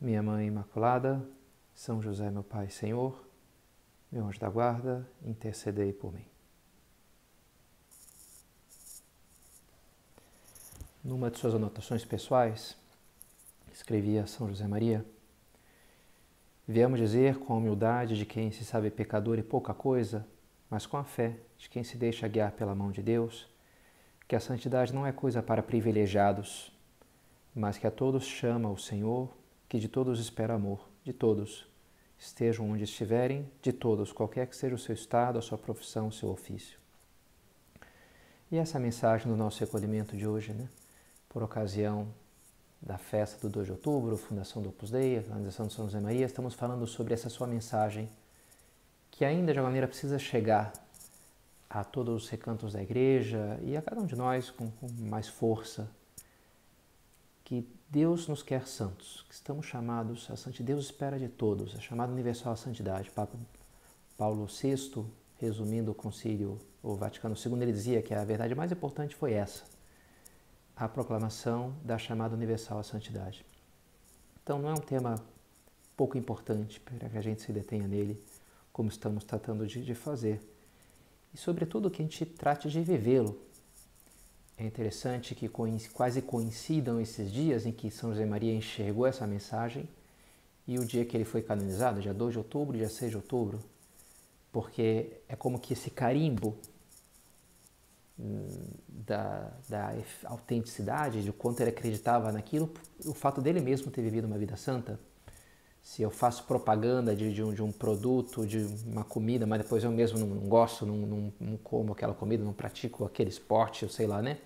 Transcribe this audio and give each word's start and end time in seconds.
minha 0.00 0.22
Mãe 0.22 0.46
Imaculada, 0.46 1.22
São 1.74 2.00
José, 2.00 2.30
meu 2.30 2.42
Pai 2.42 2.70
Senhor, 2.70 3.22
meu 4.10 4.24
anjo 4.24 4.40
da 4.40 4.48
guarda, 4.48 5.06
intercedei 5.22 5.92
por 5.92 6.14
mim. 6.14 6.24
Numa 11.04 11.30
de 11.30 11.38
suas 11.38 11.54
anotações 11.54 12.02
pessoais, 12.02 12.78
escrevia 13.70 14.26
São 14.26 14.48
José 14.48 14.66
Maria: 14.66 15.04
Viemos 16.66 16.98
dizer 16.98 17.38
com 17.38 17.52
a 17.52 17.56
humildade 17.56 18.16
de 18.16 18.24
quem 18.24 18.50
se 18.50 18.64
sabe 18.64 18.90
pecador 18.90 19.38
e 19.38 19.42
pouca 19.42 19.74
coisa, 19.74 20.26
mas 20.70 20.86
com 20.86 20.96
a 20.96 21.04
fé 21.04 21.36
de 21.58 21.68
quem 21.68 21.84
se 21.84 21.98
deixa 21.98 22.26
guiar 22.26 22.52
pela 22.52 22.74
mão 22.74 22.90
de 22.90 23.02
Deus, 23.02 23.46
que 24.26 24.34
a 24.34 24.40
santidade 24.40 24.94
não 24.94 25.06
é 25.06 25.12
coisa 25.12 25.42
para 25.42 25.62
privilegiados, 25.62 26.72
mas 27.54 27.76
que 27.76 27.86
a 27.86 27.90
todos 27.90 28.24
chama 28.24 28.70
o 28.70 28.78
Senhor 28.78 29.39
que 29.70 29.78
de 29.78 29.88
todos 29.88 30.18
espera 30.18 30.54
amor, 30.54 30.80
de 31.04 31.12
todos, 31.12 31.64
estejam 32.18 32.68
onde 32.68 32.82
estiverem, 32.82 33.48
de 33.62 33.72
todos, 33.72 34.12
qualquer 34.12 34.48
que 34.48 34.56
seja 34.56 34.74
o 34.74 34.78
seu 34.78 34.92
estado, 34.92 35.38
a 35.38 35.42
sua 35.42 35.56
profissão, 35.56 36.08
o 36.08 36.12
seu 36.12 36.28
ofício. 36.28 36.76
E 38.50 38.58
essa 38.58 38.78
é 38.78 38.80
mensagem 38.80 39.28
do 39.28 39.36
nosso 39.36 39.60
recolhimento 39.60 40.16
de 40.16 40.26
hoje, 40.26 40.52
né? 40.52 40.68
por 41.28 41.40
ocasião 41.44 42.12
da 42.82 42.98
festa 42.98 43.40
do 43.40 43.48
2 43.48 43.66
de 43.66 43.72
outubro, 43.72 44.16
fundação 44.16 44.60
do 44.60 44.70
Opus 44.70 44.90
Dei, 44.90 45.18
a 45.18 45.22
canonização 45.22 45.68
de 45.68 45.72
São 45.72 45.84
José 45.84 46.00
Maria, 46.00 46.26
estamos 46.26 46.52
falando 46.52 46.84
sobre 46.88 47.14
essa 47.14 47.28
sua 47.28 47.46
mensagem, 47.46 48.10
que 49.08 49.24
ainda 49.24 49.52
de 49.52 49.58
alguma 49.60 49.68
maneira 49.68 49.86
precisa 49.86 50.18
chegar 50.18 50.72
a 51.68 51.84
todos 51.84 52.24
os 52.24 52.28
recantos 52.28 52.72
da 52.72 52.82
igreja 52.82 53.60
e 53.62 53.76
a 53.76 53.82
cada 53.82 54.00
um 54.00 54.06
de 54.06 54.16
nós 54.16 54.50
com, 54.50 54.68
com 54.68 54.88
mais 54.98 55.28
força, 55.28 55.88
que 57.44 57.64
Deus 57.90 58.28
nos 58.28 58.40
quer 58.40 58.68
santos, 58.68 59.24
que 59.28 59.34
estamos 59.34 59.66
chamados 59.66 60.30
a 60.30 60.36
santidade. 60.36 60.62
Deus 60.62 60.84
espera 60.84 61.18
de 61.18 61.28
todos, 61.28 61.74
é 61.74 61.80
chamado 61.80 62.12
universal 62.12 62.52
a 62.52 62.56
santidade. 62.56 63.10
Papa 63.10 63.36
Paulo 64.16 64.46
VI, 64.46 65.04
resumindo 65.38 65.90
o 65.90 65.94
concílio, 65.94 66.60
o 66.84 66.94
Vaticano 66.94 67.34
II, 67.34 67.60
ele 67.60 67.72
dizia 67.72 68.00
que 68.00 68.14
a 68.14 68.24
verdade 68.24 68.54
mais 68.54 68.70
importante 68.70 69.16
foi 69.16 69.32
essa, 69.32 69.64
a 70.76 70.88
proclamação 70.88 71.74
da 71.84 71.98
chamada 71.98 72.32
universal 72.32 72.78
à 72.78 72.84
santidade. 72.84 73.44
Então 74.40 74.60
não 74.60 74.68
é 74.68 74.72
um 74.72 74.76
tema 74.76 75.16
pouco 75.96 76.16
importante 76.16 76.78
para 76.78 77.08
que 77.08 77.18
a 77.18 77.20
gente 77.20 77.42
se 77.42 77.52
detenha 77.52 77.88
nele, 77.88 78.22
como 78.72 78.88
estamos 78.88 79.24
tratando 79.24 79.66
de, 79.66 79.84
de 79.84 79.96
fazer. 79.96 80.40
E 81.34 81.36
sobretudo 81.36 81.90
que 81.90 82.00
a 82.00 82.04
gente 82.04 82.24
trate 82.24 82.70
de 82.70 82.80
vivê-lo, 82.82 83.36
é 84.60 84.66
interessante 84.66 85.34
que 85.34 85.48
quase 85.48 86.20
coincidam 86.20 87.00
esses 87.00 87.32
dias 87.32 87.64
em 87.64 87.72
que 87.72 87.90
São 87.90 88.10
José 88.10 88.26
Maria 88.26 88.54
enxergou 88.54 89.06
essa 89.06 89.26
mensagem 89.26 89.88
e 90.68 90.78
o 90.78 90.84
dia 90.84 91.02
que 91.06 91.16
ele 91.16 91.24
foi 91.24 91.40
canonizado, 91.40 91.98
dia 91.98 92.12
2 92.12 92.32
de 92.32 92.38
outubro, 92.38 92.76
dia 92.76 92.90
6 92.90 93.10
de 93.10 93.16
outubro, 93.16 93.58
porque 94.52 95.12
é 95.26 95.34
como 95.34 95.58
que 95.58 95.72
esse 95.72 95.88
carimbo 95.88 96.54
hum, 98.18 98.46
da, 98.86 99.50
da 99.66 99.94
autenticidade, 100.24 101.24
de 101.24 101.32
quanto 101.32 101.62
ele 101.62 101.70
acreditava 101.70 102.30
naquilo, 102.30 102.70
o 103.06 103.14
fato 103.14 103.40
dele 103.40 103.60
mesmo 103.60 103.90
ter 103.90 104.02
vivido 104.02 104.26
uma 104.26 104.36
vida 104.36 104.56
santa. 104.56 105.00
Se 105.82 106.02
eu 106.02 106.10
faço 106.10 106.44
propaganda 106.44 107.16
de, 107.16 107.32
de, 107.32 107.42
um, 107.42 107.54
de 107.54 107.62
um 107.62 107.72
produto, 107.72 108.46
de 108.46 108.58
uma 108.86 109.04
comida, 109.04 109.46
mas 109.46 109.62
depois 109.62 109.82
eu 109.82 109.90
mesmo 109.90 110.18
não, 110.18 110.26
não 110.26 110.48
gosto, 110.48 110.84
não, 110.84 110.96
não, 110.98 111.32
não 111.40 111.56
como 111.56 111.94
aquela 111.94 112.12
comida, 112.12 112.44
não 112.44 112.52
pratico 112.52 113.06
aquele 113.06 113.30
esporte, 113.30 113.84
eu 113.84 113.88
sei 113.88 114.06
lá, 114.06 114.20
né? 114.20 114.36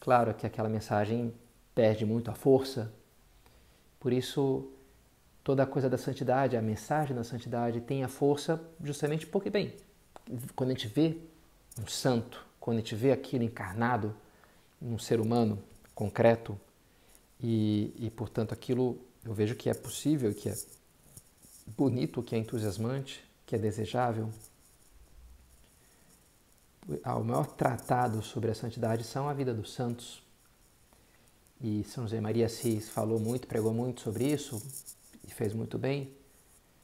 Claro 0.00 0.34
que 0.34 0.46
aquela 0.46 0.68
mensagem 0.68 1.32
perde 1.74 2.06
muito 2.06 2.30
a 2.30 2.34
força, 2.34 2.90
por 4.00 4.12
isso 4.12 4.72
toda 5.44 5.62
a 5.62 5.66
coisa 5.66 5.88
da 5.88 5.98
santidade, 5.98 6.56
a 6.56 6.62
mensagem 6.62 7.14
da 7.14 7.22
santidade 7.22 7.80
tem 7.82 8.02
a 8.02 8.08
força 8.08 8.60
justamente 8.82 9.26
porque, 9.26 9.50
bem, 9.50 9.74
quando 10.56 10.70
a 10.70 10.72
gente 10.72 10.88
vê 10.88 11.18
um 11.78 11.86
santo, 11.86 12.44
quando 12.58 12.78
a 12.78 12.80
gente 12.80 12.94
vê 12.94 13.12
aquilo 13.12 13.44
encarnado 13.44 14.14
num 14.80 14.98
ser 14.98 15.20
humano 15.20 15.62
concreto 15.94 16.58
e, 17.38 17.92
e 17.98 18.10
portanto, 18.10 18.52
aquilo 18.52 18.98
eu 19.24 19.34
vejo 19.34 19.54
que 19.54 19.68
é 19.68 19.74
possível, 19.74 20.32
que 20.34 20.48
é 20.48 20.56
bonito, 21.76 22.22
que 22.22 22.34
é 22.34 22.38
entusiasmante, 22.38 23.22
que 23.44 23.54
é 23.54 23.58
desejável, 23.58 24.30
o 26.88 27.24
maior 27.24 27.46
tratado 27.46 28.22
sobre 28.22 28.50
a 28.50 28.54
santidade 28.54 29.04
são 29.04 29.28
a 29.28 29.32
vida 29.32 29.52
dos 29.52 29.72
santos. 29.72 30.22
E 31.60 31.84
São 31.84 32.04
José 32.04 32.20
Maria 32.20 32.46
Assis 32.46 32.88
falou 32.88 33.20
muito, 33.20 33.46
pregou 33.46 33.72
muito 33.72 34.00
sobre 34.00 34.24
isso 34.24 34.62
e 35.26 35.30
fez 35.30 35.52
muito 35.52 35.78
bem. 35.78 36.12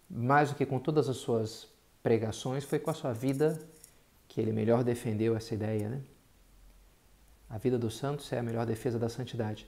Mais 0.09 0.51
do 0.51 0.57
que 0.57 0.67
com 0.67 0.79
todas 0.79 1.09
as 1.09 1.17
suas 1.17 1.67
pregações, 2.03 2.65
foi 2.65 2.79
com 2.79 2.91
a 2.91 2.95
sua 2.95 3.13
vida 3.13 3.59
que 4.29 4.41
ele 4.41 4.53
melhor 4.53 4.85
defendeu 4.85 5.35
essa 5.35 5.55
ideia, 5.55 5.89
né? 5.89 6.03
A 7.49 7.59
vida 7.59 7.79
dos 7.79 7.97
santos 7.97 8.31
é 8.33 8.39
a 8.39 8.43
melhor 8.43 8.67
defesa 8.67 8.99
da 8.99 9.09
santidade. 9.09 9.67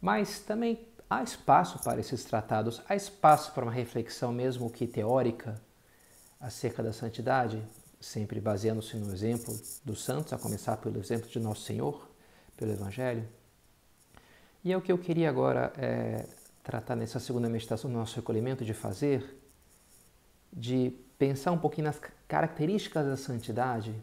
Mas 0.00 0.40
também 0.40 0.80
há 1.08 1.22
espaço 1.22 1.78
para 1.78 2.00
esses 2.00 2.24
tratados, 2.24 2.82
há 2.88 2.96
espaço 2.96 3.52
para 3.52 3.64
uma 3.64 3.72
reflexão, 3.72 4.32
mesmo 4.32 4.70
que 4.70 4.86
teórica, 4.86 5.60
acerca 6.40 6.82
da 6.82 6.92
santidade, 6.92 7.62
sempre 8.02 8.40
baseando-se 8.40 8.96
no 8.96 9.12
exemplo 9.12 9.58
dos 9.84 10.02
santos, 10.02 10.32
a 10.32 10.38
começar 10.38 10.76
pelo 10.76 10.98
exemplo 10.98 11.30
de 11.30 11.38
Nosso 11.38 11.62
Senhor, 11.62 12.08
pelo 12.56 12.72
Evangelho. 12.72 13.26
E 14.64 14.72
é 14.72 14.76
o 14.76 14.82
que 14.82 14.90
eu 14.90 14.98
queria 14.98 15.28
agora 15.28 15.72
é, 15.78 16.26
tratar 16.64 16.96
nessa 16.96 17.20
segunda 17.20 17.48
meditação 17.48 17.90
do 17.90 17.96
nosso 17.96 18.16
recolhimento 18.16 18.64
de 18.64 18.74
fazer, 18.74 19.40
de 20.52 20.92
pensar 21.16 21.52
um 21.52 21.58
pouquinho 21.58 21.86
nas 21.86 22.00
características 22.26 23.06
da 23.06 23.16
santidade, 23.16 23.94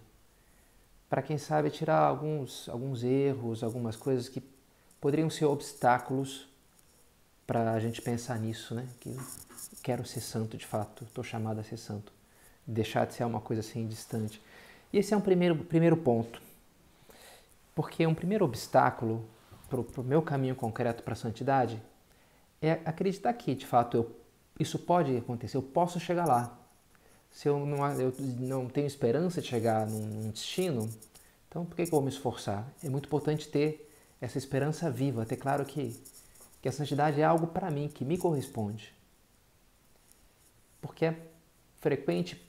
para 1.09 1.21
quem 1.21 1.37
sabe 1.37 1.69
tirar 1.69 1.99
alguns, 1.99 2.69
alguns 2.69 3.03
erros, 3.03 3.63
algumas 3.63 3.97
coisas 3.97 4.29
que 4.29 4.41
poderiam 5.01 5.29
ser 5.29 5.45
obstáculos 5.45 6.47
para 7.45 7.73
a 7.73 7.79
gente 7.79 8.01
pensar 8.01 8.39
nisso, 8.39 8.75
né? 8.75 8.87
Que 8.99 9.17
quero 9.83 10.05
ser 10.05 10.21
santo 10.21 10.55
de 10.55 10.65
fato, 10.65 11.03
estou 11.03 11.23
chamado 11.23 11.59
a 11.59 11.63
ser 11.63 11.77
santo 11.77 12.18
deixar 12.69 13.05
de 13.05 13.13
ser 13.13 13.23
uma 13.23 13.41
coisa 13.41 13.61
assim 13.61 13.87
distante. 13.87 14.41
E 14.93 14.97
esse 14.97 15.13
é 15.13 15.17
um 15.17 15.21
primeiro, 15.21 15.55
primeiro 15.55 15.97
ponto, 15.97 16.41
porque 17.75 18.05
um 18.05 18.13
primeiro 18.13 18.45
obstáculo 18.45 19.25
para 19.69 19.79
o 19.79 20.03
meu 20.03 20.21
caminho 20.21 20.55
concreto 20.55 21.03
para 21.03 21.13
a 21.13 21.17
santidade 21.17 21.81
é 22.61 22.73
acreditar 22.85 23.33
que, 23.33 23.55
de 23.55 23.65
fato, 23.65 23.97
eu, 23.97 24.15
isso 24.59 24.77
pode 24.79 25.15
acontecer, 25.15 25.57
eu 25.57 25.61
posso 25.61 25.99
chegar 25.99 26.25
lá. 26.25 26.57
Se 27.31 27.47
eu 27.47 27.65
não, 27.65 27.85
eu 27.99 28.13
não 28.39 28.67
tenho 28.67 28.87
esperança 28.87 29.41
de 29.41 29.47
chegar 29.47 29.85
num, 29.85 30.05
num 30.05 30.31
destino, 30.31 30.89
então 31.47 31.65
por 31.65 31.75
que, 31.75 31.83
que 31.83 31.89
eu 31.89 31.91
vou 31.91 32.01
me 32.01 32.09
esforçar? 32.09 32.67
É 32.83 32.89
muito 32.89 33.05
importante 33.05 33.47
ter 33.47 33.91
essa 34.19 34.37
esperança 34.37 34.89
viva, 34.89 35.25
ter 35.25 35.37
claro 35.37 35.63
que, 35.63 35.95
que 36.61 36.67
a 36.67 36.71
santidade 36.71 37.21
é 37.21 37.23
algo 37.23 37.47
para 37.47 37.69
mim, 37.69 37.87
que 37.87 38.03
me 38.03 38.17
corresponde. 38.17 38.93
Porque 40.81 41.05
é 41.05 41.15
frequente 41.79 42.48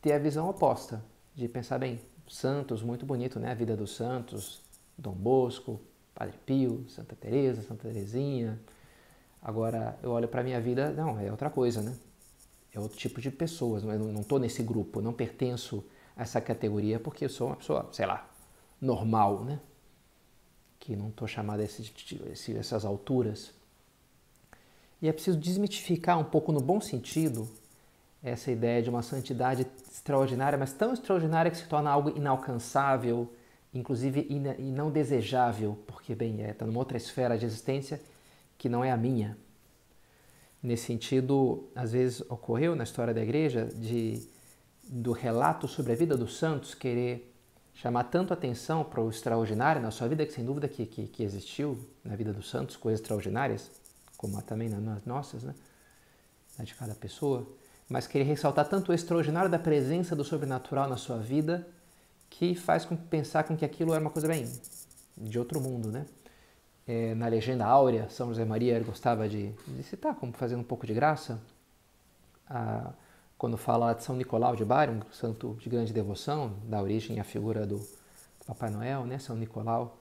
ter 0.00 0.12
a 0.12 0.18
visão 0.18 0.48
oposta, 0.48 1.02
de 1.34 1.48
pensar 1.48 1.78
bem, 1.78 2.00
santos, 2.28 2.82
muito 2.82 3.04
bonito, 3.04 3.38
né? 3.38 3.50
A 3.50 3.54
vida 3.54 3.76
dos 3.76 3.94
santos, 3.94 4.62
Dom 4.96 5.12
Bosco, 5.12 5.80
Padre 6.14 6.36
Pio, 6.44 6.84
Santa 6.88 7.16
Teresa, 7.16 7.62
Santa 7.62 7.88
Teresinha. 7.88 8.58
Agora 9.42 9.98
eu 10.02 10.10
olho 10.10 10.28
para 10.28 10.42
minha 10.42 10.60
vida, 10.60 10.90
não, 10.90 11.18
é 11.18 11.30
outra 11.30 11.50
coisa, 11.50 11.82
né? 11.82 11.96
É 12.72 12.78
outro 12.78 12.96
tipo 12.96 13.20
de 13.20 13.30
pessoas, 13.30 13.82
eu 13.82 13.98
não 13.98 14.20
estou 14.20 14.38
nesse 14.38 14.62
grupo, 14.62 15.00
não 15.00 15.12
pertenço 15.12 15.84
a 16.16 16.22
essa 16.22 16.40
categoria 16.40 17.00
porque 17.00 17.24
eu 17.24 17.28
sou 17.28 17.48
uma 17.48 17.56
pessoa, 17.56 17.88
sei 17.92 18.06
lá, 18.06 18.28
normal, 18.80 19.44
né? 19.44 19.60
Que 20.78 20.94
não 20.94 21.08
estou 21.08 21.26
chamada 21.26 21.62
a 21.62 21.64
esse, 21.64 21.92
esse, 22.30 22.56
essas 22.56 22.84
alturas. 22.84 23.52
E 25.02 25.08
é 25.08 25.12
preciso 25.12 25.38
desmitificar 25.38 26.18
um 26.18 26.24
pouco 26.24 26.52
no 26.52 26.60
bom 26.60 26.80
sentido 26.80 27.50
essa 28.22 28.50
ideia 28.50 28.82
de 28.82 28.90
uma 28.90 29.02
santidade 29.02 29.66
extraordinária, 29.90 30.58
mas 30.58 30.72
tão 30.72 30.92
extraordinária 30.92 31.50
que 31.50 31.56
se 31.56 31.66
torna 31.66 31.90
algo 31.90 32.10
inalcançável, 32.16 33.32
inclusive 33.72 34.26
e 34.30 34.70
não 34.70 34.90
desejável, 34.90 35.78
porque 35.86 36.14
bem, 36.14 36.40
está 36.42 36.64
é, 36.64 36.66
numa 36.66 36.78
outra 36.78 36.96
esfera 36.96 37.38
de 37.38 37.46
existência 37.46 38.00
que 38.58 38.68
não 38.68 38.84
é 38.84 38.90
a 38.90 38.96
minha. 38.96 39.38
Nesse 40.62 40.84
sentido, 40.84 41.70
às 41.74 41.92
vezes 41.92 42.20
ocorreu 42.28 42.76
na 42.76 42.84
história 42.84 43.14
da 43.14 43.22
igreja 43.22 43.66
de 43.74 44.28
do 44.90 45.12
relato 45.12 45.68
sobre 45.68 45.92
a 45.92 45.94
vida 45.94 46.16
dos 46.16 46.36
santos 46.36 46.74
querer 46.74 47.32
chamar 47.72 48.04
tanto 48.04 48.34
atenção 48.34 48.82
para 48.82 49.00
o 49.00 49.08
extraordinário 49.08 49.80
na 49.80 49.92
sua 49.92 50.08
vida, 50.08 50.26
que 50.26 50.32
sem 50.32 50.44
dúvida 50.44 50.68
que, 50.68 50.84
que, 50.84 51.06
que 51.06 51.22
existiu 51.22 51.78
na 52.04 52.16
vida 52.16 52.32
dos 52.32 52.50
santos 52.50 52.76
coisas 52.76 53.00
extraordinárias, 53.00 53.70
como 54.16 54.42
também 54.42 54.68
nas 54.68 55.06
nossas, 55.06 55.44
né? 55.44 55.54
na 56.58 56.64
de 56.64 56.74
cada 56.74 56.94
pessoa, 56.94 57.46
mas 57.90 58.06
querer 58.06 58.22
ressaltar 58.22 58.68
tanto 58.68 58.92
o 58.92 58.94
extraordinário 58.94 59.50
da 59.50 59.58
presença 59.58 60.14
do 60.14 60.22
sobrenatural 60.22 60.88
na 60.88 60.96
sua 60.96 61.18
vida, 61.18 61.66
que 62.30 62.54
faz 62.54 62.84
com, 62.84 62.96
pensar 62.96 63.42
com 63.42 63.56
que 63.56 63.64
aquilo 63.64 63.92
era 63.92 64.00
uma 64.00 64.10
coisa 64.10 64.28
bem 64.28 64.48
de 65.16 65.36
outro 65.36 65.60
mundo, 65.60 65.90
né? 65.90 66.06
É, 66.86 67.14
na 67.16 67.26
legenda 67.26 67.66
áurea, 67.66 68.08
São 68.08 68.28
José 68.28 68.44
Maria 68.44 68.78
gostava 68.80 69.28
de, 69.28 69.52
de 69.66 69.82
citar, 69.82 70.14
como 70.14 70.32
fazendo 70.32 70.60
um 70.60 70.64
pouco 70.64 70.86
de 70.86 70.94
graça, 70.94 71.40
a, 72.48 72.92
quando 73.36 73.56
fala 73.56 73.92
de 73.92 74.04
São 74.04 74.14
Nicolau 74.14 74.54
de 74.54 74.64
Bari, 74.64 74.92
um 74.92 75.00
santo 75.12 75.56
de 75.60 75.68
grande 75.68 75.92
devoção, 75.92 76.52
dá 76.64 76.80
origem 76.80 77.18
à 77.18 77.24
figura 77.24 77.66
do 77.66 77.84
Papai 78.46 78.70
Noel, 78.70 79.04
né, 79.04 79.18
São 79.18 79.36
Nicolau, 79.36 79.98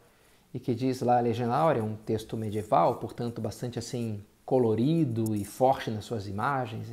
e 0.53 0.59
que 0.59 0.75
diz 0.75 1.01
lá 1.01 1.17
a 1.17 1.21
Legenda 1.21 1.55
Áurea, 1.55 1.83
um 1.83 1.95
texto 1.95 2.37
medieval, 2.37 2.97
portanto 2.97 3.41
bastante 3.41 3.79
assim 3.79 4.23
colorido 4.45 5.35
e 5.35 5.43
forte 5.43 5.89
nas 5.89 6.05
suas 6.05 6.27
imagens, 6.27 6.87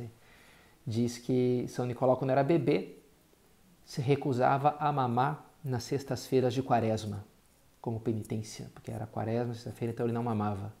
diz 0.87 1.17
que 1.17 1.65
São 1.67 1.85
Nicolau 1.85 2.15
quando 2.15 2.31
era 2.31 2.43
bebê 2.43 2.95
se 3.85 4.01
recusava 4.01 4.77
a 4.79 4.89
mamar 4.91 5.45
nas 5.63 5.83
sextas-feiras 5.83 6.53
de 6.53 6.63
quaresma 6.63 7.25
como 7.81 7.99
penitência, 7.99 8.69
porque 8.73 8.91
era 8.91 9.05
quaresma, 9.05 9.53
sexta-feira, 9.53 9.93
então 9.93 10.05
ele 10.05 10.13
não 10.13 10.23
mamava, 10.23 10.73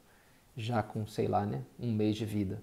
já 0.55 0.83
com, 0.83 1.05
sei 1.07 1.27
lá, 1.27 1.45
né, 1.45 1.63
um 1.79 1.91
mês 1.91 2.17
de 2.17 2.25
vida. 2.25 2.61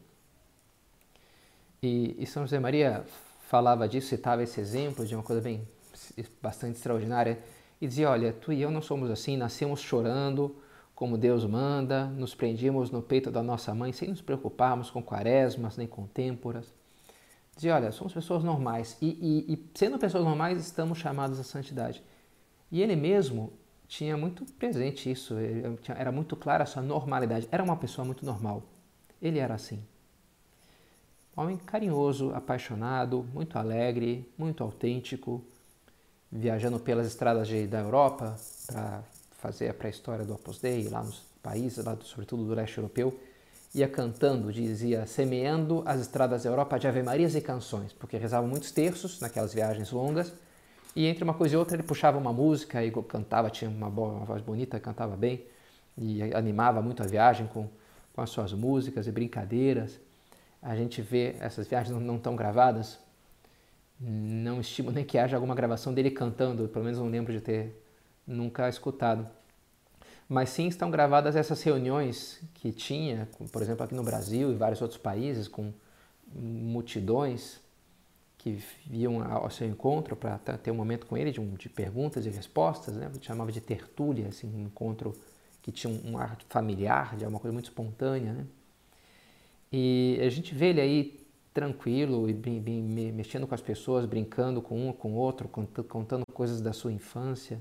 E, 1.82 2.14
e 2.18 2.26
São 2.26 2.42
José 2.42 2.58
Maria 2.58 3.04
falava 3.40 3.88
disso, 3.88 4.08
citava 4.08 4.42
esse 4.42 4.60
exemplo 4.60 5.06
de 5.06 5.14
uma 5.14 5.22
coisa 5.22 5.40
bem, 5.40 5.66
bastante 6.42 6.76
extraordinária, 6.76 7.38
e 7.80 7.86
dizia, 7.86 8.10
olha, 8.10 8.34
tu 8.34 8.52
e 8.52 8.60
eu 8.60 8.70
não 8.70 8.82
somos 8.82 9.10
assim, 9.10 9.36
nascemos 9.36 9.80
chorando, 9.80 10.56
como 10.94 11.16
Deus 11.16 11.44
manda, 11.46 12.06
nos 12.06 12.34
prendíamos 12.34 12.90
no 12.90 13.02
peito 13.02 13.30
da 13.30 13.42
nossa 13.42 13.74
mãe 13.74 13.92
sem 13.92 14.10
nos 14.10 14.20
preocuparmos 14.20 14.90
com 14.90 15.02
quaresmas 15.02 15.76
nem 15.76 15.86
com 15.86 16.06
têmporas. 16.06 16.72
Dizia, 17.54 17.74
olha, 17.74 17.92
somos 17.92 18.12
pessoas 18.12 18.42
normais 18.42 18.96
e, 19.00 19.06
e, 19.48 19.54
e 19.54 19.70
sendo 19.74 19.98
pessoas 19.98 20.24
normais 20.24 20.58
estamos 20.58 20.98
chamados 20.98 21.38
à 21.38 21.44
santidade. 21.44 22.02
E 22.70 22.82
ele 22.82 22.96
mesmo 22.96 23.52
tinha 23.86 24.16
muito 24.16 24.44
presente 24.54 25.10
isso, 25.10 25.34
era 25.88 26.10
muito 26.10 26.34
clara 26.34 26.64
a 26.64 26.66
sua 26.66 26.82
normalidade. 26.82 27.48
Era 27.50 27.62
uma 27.62 27.76
pessoa 27.76 28.04
muito 28.04 28.24
normal. 28.24 28.62
Ele 29.22 29.38
era 29.38 29.54
assim. 29.54 29.82
Homem 31.36 31.56
carinhoso, 31.56 32.32
apaixonado, 32.34 33.26
muito 33.32 33.58
alegre, 33.58 34.28
muito 34.38 34.62
autêntico, 34.62 35.44
viajando 36.30 36.78
pelas 36.78 37.06
estradas 37.06 37.48
de, 37.48 37.66
da 37.66 37.80
Europa 37.80 38.36
para 38.66 39.04
fazer 39.32 39.68
a 39.68 39.74
pré-história 39.74 40.24
do 40.24 40.34
Opus 40.34 40.58
Dei, 40.58 40.88
lá 40.88 41.02
nos 41.02 41.20
países, 41.42 41.84
lá, 41.84 41.96
sobretudo 42.02 42.44
do 42.44 42.54
leste 42.54 42.78
europeu, 42.78 43.18
ia 43.74 43.88
cantando, 43.88 44.52
dizia, 44.52 45.04
semeando 45.04 45.82
as 45.84 46.00
estradas 46.00 46.44
da 46.44 46.50
Europa 46.50 46.78
de 46.78 46.86
ave-marias 46.86 47.34
e 47.34 47.40
canções, 47.40 47.92
porque 47.92 48.16
rezava 48.16 48.46
muitos 48.46 48.70
terços 48.70 49.20
naquelas 49.20 49.52
viagens 49.52 49.90
longas, 49.90 50.32
e 50.94 51.06
entre 51.06 51.24
uma 51.24 51.34
coisa 51.34 51.54
e 51.54 51.58
outra 51.58 51.76
ele 51.76 51.82
puxava 51.82 52.16
uma 52.16 52.32
música 52.32 52.84
e 52.84 52.92
cantava, 53.02 53.50
tinha 53.50 53.68
uma, 53.68 53.90
boa, 53.90 54.12
uma 54.12 54.24
voz 54.24 54.40
bonita, 54.40 54.78
cantava 54.78 55.16
bem 55.16 55.44
e 55.98 56.22
animava 56.34 56.80
muito 56.80 57.02
a 57.02 57.06
viagem 57.06 57.48
com, 57.48 57.68
com 58.12 58.20
as 58.20 58.30
suas 58.30 58.52
músicas 58.52 59.08
e 59.08 59.12
brincadeiras. 59.12 59.98
A 60.62 60.76
gente 60.76 61.02
vê 61.02 61.34
essas 61.40 61.66
viagens 61.66 62.00
não 62.00 62.16
estão 62.16 62.36
gravadas, 62.36 62.98
não 63.98 64.60
estimo 64.60 64.92
nem 64.92 65.04
que 65.04 65.18
haja 65.18 65.36
alguma 65.36 65.54
gravação 65.54 65.92
dele 65.92 66.12
cantando, 66.12 66.68
pelo 66.68 66.84
menos 66.84 67.00
não 67.00 67.08
lembro 67.08 67.32
de 67.32 67.40
ter 67.40 67.84
nunca 68.24 68.68
escutado. 68.68 69.28
Mas 70.28 70.50
sim 70.50 70.66
estão 70.66 70.90
gravadas 70.90 71.36
essas 71.36 71.62
reuniões 71.62 72.40
que 72.54 72.72
tinha, 72.72 73.28
por 73.52 73.60
exemplo, 73.60 73.84
aqui 73.84 73.94
no 73.94 74.02
Brasil 74.02 74.50
e 74.50 74.54
vários 74.54 74.80
outros 74.80 74.98
países, 74.98 75.48
com 75.48 75.72
multidões 76.34 77.60
que 78.38 78.58
iam 78.90 79.22
ao 79.22 79.50
seu 79.50 79.66
encontro 79.66 80.14
para 80.14 80.38
ter 80.38 80.70
um 80.70 80.74
momento 80.74 81.06
com 81.06 81.16
ele 81.16 81.30
de, 81.30 81.40
um, 81.40 81.54
de 81.54 81.68
perguntas 81.68 82.26
e 82.26 82.30
respostas, 82.30 82.94
né? 82.94 83.10
chamava 83.22 83.50
de 83.50 83.60
tertúlia, 83.60 84.28
assim, 84.28 84.46
um 84.54 84.66
encontro 84.66 85.14
que 85.62 85.72
tinha 85.72 85.98
um 86.04 86.18
ar 86.18 86.36
familiar, 86.50 87.16
de 87.16 87.24
uma 87.24 87.38
coisa 87.38 87.52
muito 87.52 87.66
espontânea. 87.66 88.34
Né? 88.34 88.46
E 89.72 90.20
a 90.20 90.28
gente 90.28 90.54
vê 90.54 90.66
ele 90.66 90.80
aí 90.80 91.26
tranquilo 91.54 92.28
e 92.28 92.34
bem, 92.34 92.60
bem, 92.60 92.82
mexendo 92.82 93.46
com 93.46 93.54
as 93.54 93.62
pessoas, 93.62 94.04
brincando 94.04 94.60
com 94.60 94.88
um 94.88 94.92
com 94.92 95.14
outro, 95.14 95.48
contando 95.48 96.24
coisas 96.34 96.60
da 96.60 96.72
sua 96.72 96.92
infância. 96.92 97.58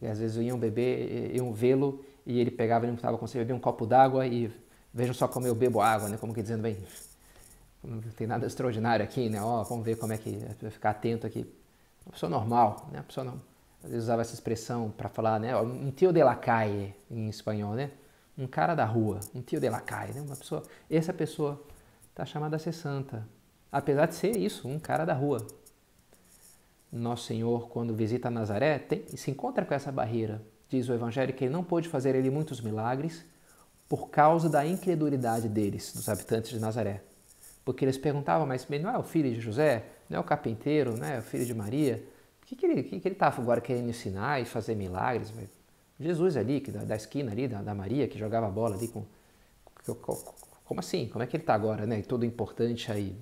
E 0.00 0.06
às 0.06 0.18
vezes 0.18 0.36
iam 0.44 0.58
beber, 0.58 1.34
iam 1.34 1.52
vê-lo 1.52 2.04
e 2.26 2.38
ele 2.38 2.50
pegava, 2.50 2.84
ele 2.84 2.92
não 2.92 2.96
estava 2.96 3.16
conseguindo 3.16 3.46
beber 3.46 3.56
um 3.56 3.60
copo 3.60 3.86
d'água 3.86 4.26
e 4.26 4.52
vejam 4.92 5.14
só 5.14 5.28
como 5.28 5.46
eu 5.46 5.54
bebo 5.54 5.80
água, 5.80 6.08
né? 6.08 6.16
Como 6.16 6.34
que 6.34 6.42
dizendo, 6.42 6.62
bem, 6.62 6.76
não 7.82 8.00
tem 8.00 8.26
nada 8.26 8.46
extraordinário 8.46 9.04
aqui, 9.04 9.28
né? 9.28 9.42
Ó, 9.42 9.62
vamos 9.62 9.84
ver 9.84 9.96
como 9.96 10.12
é 10.12 10.18
que 10.18 10.38
vai 10.60 10.70
ficar 10.70 10.90
atento 10.90 11.26
aqui. 11.26 11.46
Uma 12.04 12.12
pessoa 12.12 12.30
normal, 12.30 12.88
né? 12.92 12.98
Uma 12.98 13.04
pessoa 13.04 13.24
não, 13.24 13.40
às 13.82 13.90
vezes 13.90 14.04
usava 14.04 14.22
essa 14.22 14.34
expressão 14.34 14.90
para 14.90 15.08
falar, 15.08 15.38
né? 15.38 15.56
Um 15.56 15.90
tio 15.90 16.12
de 16.12 16.22
la 16.22 16.34
calle 16.34 16.94
em 17.10 17.28
espanhol, 17.28 17.74
né? 17.74 17.90
Um 18.36 18.46
cara 18.46 18.74
da 18.74 18.84
rua, 18.84 19.20
um 19.34 19.40
tio 19.40 19.60
de 19.60 19.68
la 19.68 19.80
calle, 19.80 20.12
né? 20.12 20.20
Uma 20.20 20.36
pessoa, 20.36 20.62
essa 20.90 21.12
pessoa 21.12 21.62
está 22.10 22.24
chamada 22.24 22.56
a 22.56 22.58
ser 22.58 22.72
santa, 22.72 23.26
apesar 23.70 24.06
de 24.06 24.14
ser 24.14 24.36
isso, 24.36 24.66
um 24.68 24.78
cara 24.78 25.04
da 25.04 25.14
rua. 25.14 25.46
Nosso 26.96 27.24
Senhor, 27.24 27.68
quando 27.68 27.94
visita 27.94 28.30
Nazaré, 28.30 28.78
tem, 28.78 29.04
se 29.16 29.30
encontra 29.30 29.64
com 29.64 29.74
essa 29.74 29.92
barreira. 29.92 30.42
Diz 30.68 30.88
o 30.88 30.92
Evangelho 30.92 31.32
que 31.32 31.44
ele 31.44 31.52
não 31.52 31.62
pôde 31.62 31.88
fazer 31.88 32.14
ele 32.14 32.30
muitos 32.30 32.60
milagres 32.60 33.24
por 33.88 34.10
causa 34.10 34.48
da 34.48 34.66
incredulidade 34.66 35.48
deles, 35.48 35.92
dos 35.92 36.08
habitantes 36.08 36.50
de 36.50 36.58
Nazaré. 36.58 37.02
Porque 37.64 37.84
eles 37.84 37.98
perguntavam, 37.98 38.46
mas 38.46 38.66
não 38.68 38.90
é 38.90 38.98
o 38.98 39.02
filho 39.02 39.32
de 39.32 39.40
José? 39.40 39.84
Não 40.08 40.18
é 40.18 40.20
o 40.20 40.24
carpinteiro? 40.24 40.96
Não 40.96 41.06
é 41.06 41.18
o 41.18 41.22
filho 41.22 41.44
de 41.44 41.54
Maria? 41.54 42.02
O 42.42 42.46
que, 42.46 42.54
que 42.54 42.66
ele 42.66 42.82
que, 42.82 43.00
que 43.00 43.08
estava 43.08 43.40
agora 43.40 43.60
querendo 43.60 43.88
ensinar 43.88 44.40
e 44.40 44.44
fazer 44.44 44.74
milagres? 44.74 45.32
Jesus 45.98 46.36
ali, 46.36 46.60
que 46.60 46.70
da, 46.70 46.84
da 46.84 46.96
esquina 46.96 47.32
ali, 47.32 47.48
da, 47.48 47.62
da, 47.62 47.74
Maria, 47.74 48.06
que 48.06 48.18
jogava 48.18 48.48
bola 48.48 48.76
ali 48.76 48.88
com... 48.88 49.04
Como 50.64 50.80
assim? 50.80 51.08
Como 51.08 51.22
é 51.22 51.26
que 51.26 51.36
ele 51.36 51.42
está 51.42 51.54
agora, 51.54 51.86
né? 51.86 52.02
Todo 52.02 52.24
importante 52.24 52.90
aí. 52.90 53.16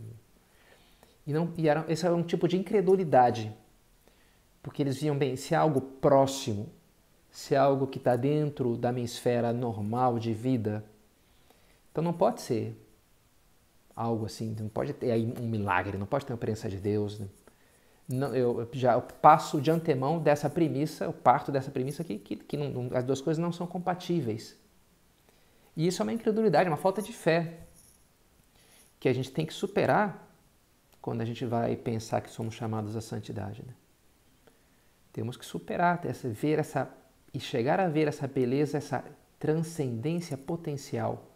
E, 1.27 1.33
não, 1.33 1.53
e 1.57 1.69
era, 1.69 1.85
esse 1.89 2.05
era 2.05 2.15
um 2.15 2.23
tipo 2.23 2.47
de 2.49 2.57
incredulidade. 2.57 3.55
Porque 4.65 4.83
eles 4.83 4.97
viam, 4.97 5.17
bem, 5.17 5.37
se 5.37 5.53
é 5.53 5.59
algo 5.59 5.79
próximo, 5.79 6.71
se 7.31 7.55
é 7.55 7.59
algo 7.59 7.87
que 7.87 7.99
está 7.99 8.17
dentro 8.17 8.79
da 8.79 8.91
minha 8.91 9.05
esfera 9.05 9.53
normal 9.53 10.19
de 10.19 10.33
vida, 10.33 10.83
então 11.93 12.03
não 12.03 12.15
pode 12.15 12.41
ser 12.41 12.75
algo 13.95 14.25
assim, 14.25 14.57
não 14.59 14.71
pode 14.71 14.95
ter 14.95 15.11
aí 15.11 15.31
um 15.39 15.47
milagre, 15.47 15.99
não 15.99 16.07
pode 16.07 16.25
ter 16.25 16.33
uma 16.33 16.39
presença 16.39 16.71
de 16.71 16.79
Deus. 16.79 17.21
Né? 17.21 17.29
Não, 18.09 18.35
eu 18.35 18.67
já 18.73 18.95
eu 18.95 19.03
passo 19.03 19.61
de 19.61 19.71
antemão 19.71 20.19
dessa 20.19 20.49
premissa, 20.49 21.05
eu 21.05 21.13
parto 21.13 21.53
dessa 21.53 21.71
premissa 21.71 22.03
que, 22.03 22.19
que, 22.19 22.35
que 22.35 22.57
não, 22.57 22.89
as 22.97 23.05
duas 23.05 23.21
coisas 23.21 23.39
não 23.39 23.53
são 23.53 23.67
compatíveis. 23.67 24.57
E 25.77 25.87
isso 25.87 26.01
é 26.01 26.05
uma 26.05 26.13
incredulidade, 26.15 26.71
uma 26.71 26.79
falta 26.79 27.03
de 27.03 27.13
fé 27.13 27.67
que 28.99 29.11
a 29.11 29.13
gente 29.13 29.31
tem 29.31 29.45
que 29.45 29.53
superar 29.53 30.27
quando 31.03 31.21
a 31.21 31.25
gente 31.27 31.45
vai 31.45 31.77
pensar 31.77 32.23
que 32.23 32.31
somos 32.31 32.55
chamados 32.55 32.97
à 32.97 33.03
santidade. 33.03 33.63
Né? 33.63 33.75
Temos 35.15 35.37
que 35.37 35.47
superar, 35.47 36.03
ver 36.03 36.59
essa 36.59 36.91
e 37.33 37.39
chegar 37.39 37.79
a 37.79 37.89
ver 37.89 38.09
essa 38.09 38.27
beleza, 38.27 38.79
essa 38.79 39.05
transcendência 39.39 40.37
potencial 40.37 41.31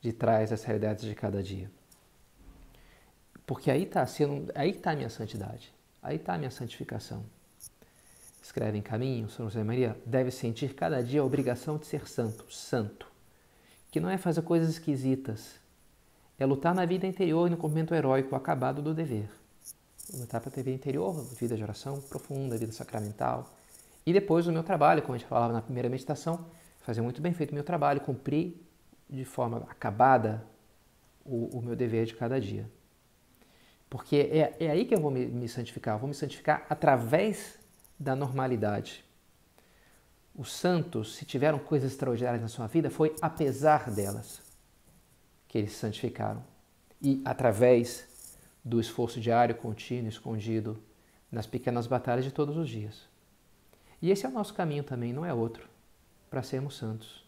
de 0.00 0.12
trás 0.12 0.50
das 0.50 0.64
realidades 0.64 1.04
de 1.04 1.14
cada 1.14 1.40
dia. 1.40 1.70
Porque 3.46 3.70
aí 3.70 3.84
está 3.84 4.04
sendo, 4.04 4.50
aí 4.52 4.70
está 4.70 4.90
a 4.90 4.96
minha 4.96 5.08
santidade, 5.08 5.72
aí 6.02 6.16
está 6.16 6.34
a 6.34 6.38
minha 6.38 6.50
santificação. 6.50 7.24
Escreve 8.42 8.78
em 8.78 8.82
caminho, 8.82 9.30
São 9.30 9.46
José 9.46 9.62
Maria 9.62 9.96
deve 10.04 10.32
sentir 10.32 10.74
cada 10.74 11.00
dia 11.00 11.20
a 11.20 11.24
obrigação 11.24 11.78
de 11.78 11.86
ser 11.86 12.08
santo, 12.08 12.52
santo, 12.52 13.10
que 13.92 14.00
não 14.00 14.10
é 14.10 14.18
fazer 14.18 14.42
coisas 14.42 14.70
esquisitas, 14.70 15.60
é 16.36 16.44
lutar 16.44 16.74
na 16.74 16.84
vida 16.84 17.06
interior 17.06 17.46
e 17.46 17.50
no 17.50 17.56
cumprimento 17.56 17.94
heróico 17.94 18.34
acabado 18.34 18.82
do 18.82 18.92
dever. 18.92 19.28
Lutar 20.18 20.40
para 20.40 20.50
ter 20.50 20.62
vida 20.62 20.76
interior, 20.76 21.12
vida 21.34 21.56
de 21.56 21.62
oração 21.62 22.00
profunda, 22.00 22.56
vida 22.56 22.72
sacramental. 22.72 23.52
E 24.06 24.12
depois 24.12 24.46
o 24.46 24.52
meu 24.52 24.62
trabalho, 24.62 25.02
como 25.02 25.14
a 25.14 25.18
gente 25.18 25.28
falava 25.28 25.52
na 25.52 25.62
primeira 25.62 25.88
meditação, 25.88 26.46
fazer 26.80 27.00
muito 27.00 27.20
bem 27.20 27.32
feito 27.32 27.50
o 27.50 27.54
meu 27.54 27.64
trabalho, 27.64 28.00
cumprir 28.00 28.60
de 29.08 29.24
forma 29.24 29.58
acabada 29.68 30.44
o, 31.24 31.58
o 31.58 31.62
meu 31.62 31.74
dever 31.74 32.06
de 32.06 32.14
cada 32.14 32.40
dia. 32.40 32.70
Porque 33.88 34.16
é, 34.16 34.56
é 34.58 34.70
aí 34.70 34.84
que 34.84 34.94
eu 34.94 35.00
vou 35.00 35.10
me, 35.10 35.26
me 35.26 35.48
santificar. 35.48 35.94
Eu 35.94 36.00
vou 36.00 36.08
me 36.08 36.14
santificar 36.14 36.66
através 36.68 37.58
da 37.98 38.14
normalidade. 38.14 39.04
Os 40.34 40.52
santos, 40.52 41.14
se 41.14 41.24
tiveram 41.24 41.58
coisas 41.58 41.92
extraordinárias 41.92 42.42
na 42.42 42.48
sua 42.48 42.66
vida, 42.66 42.90
foi 42.90 43.14
apesar 43.22 43.90
delas 43.90 44.42
que 45.46 45.58
eles 45.58 45.72
se 45.72 45.78
santificaram. 45.78 46.42
E 47.00 47.22
através 47.24 48.04
do 48.64 48.80
esforço 48.80 49.20
diário, 49.20 49.54
contínuo, 49.54 50.08
escondido, 50.08 50.82
nas 51.30 51.46
pequenas 51.46 51.86
batalhas 51.86 52.24
de 52.24 52.32
todos 52.32 52.56
os 52.56 52.68
dias. 52.68 53.06
E 54.00 54.10
esse 54.10 54.24
é 54.24 54.28
o 54.28 54.32
nosso 54.32 54.54
caminho 54.54 54.82
também, 54.82 55.12
não 55.12 55.24
é 55.24 55.34
outro, 55.34 55.68
para 56.30 56.42
sermos 56.42 56.76
santos. 56.76 57.24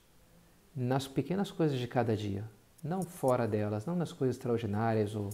Nas 0.75 1.07
pequenas 1.07 1.51
coisas 1.51 1.79
de 1.79 1.87
cada 1.87 2.17
dia, 2.17 2.45
não 2.83 3.03
fora 3.03 3.47
delas, 3.47 3.85
não 3.85 3.97
nas 3.97 4.13
coisas 4.13 4.37
extraordinárias 4.37 5.15
ou, 5.15 5.31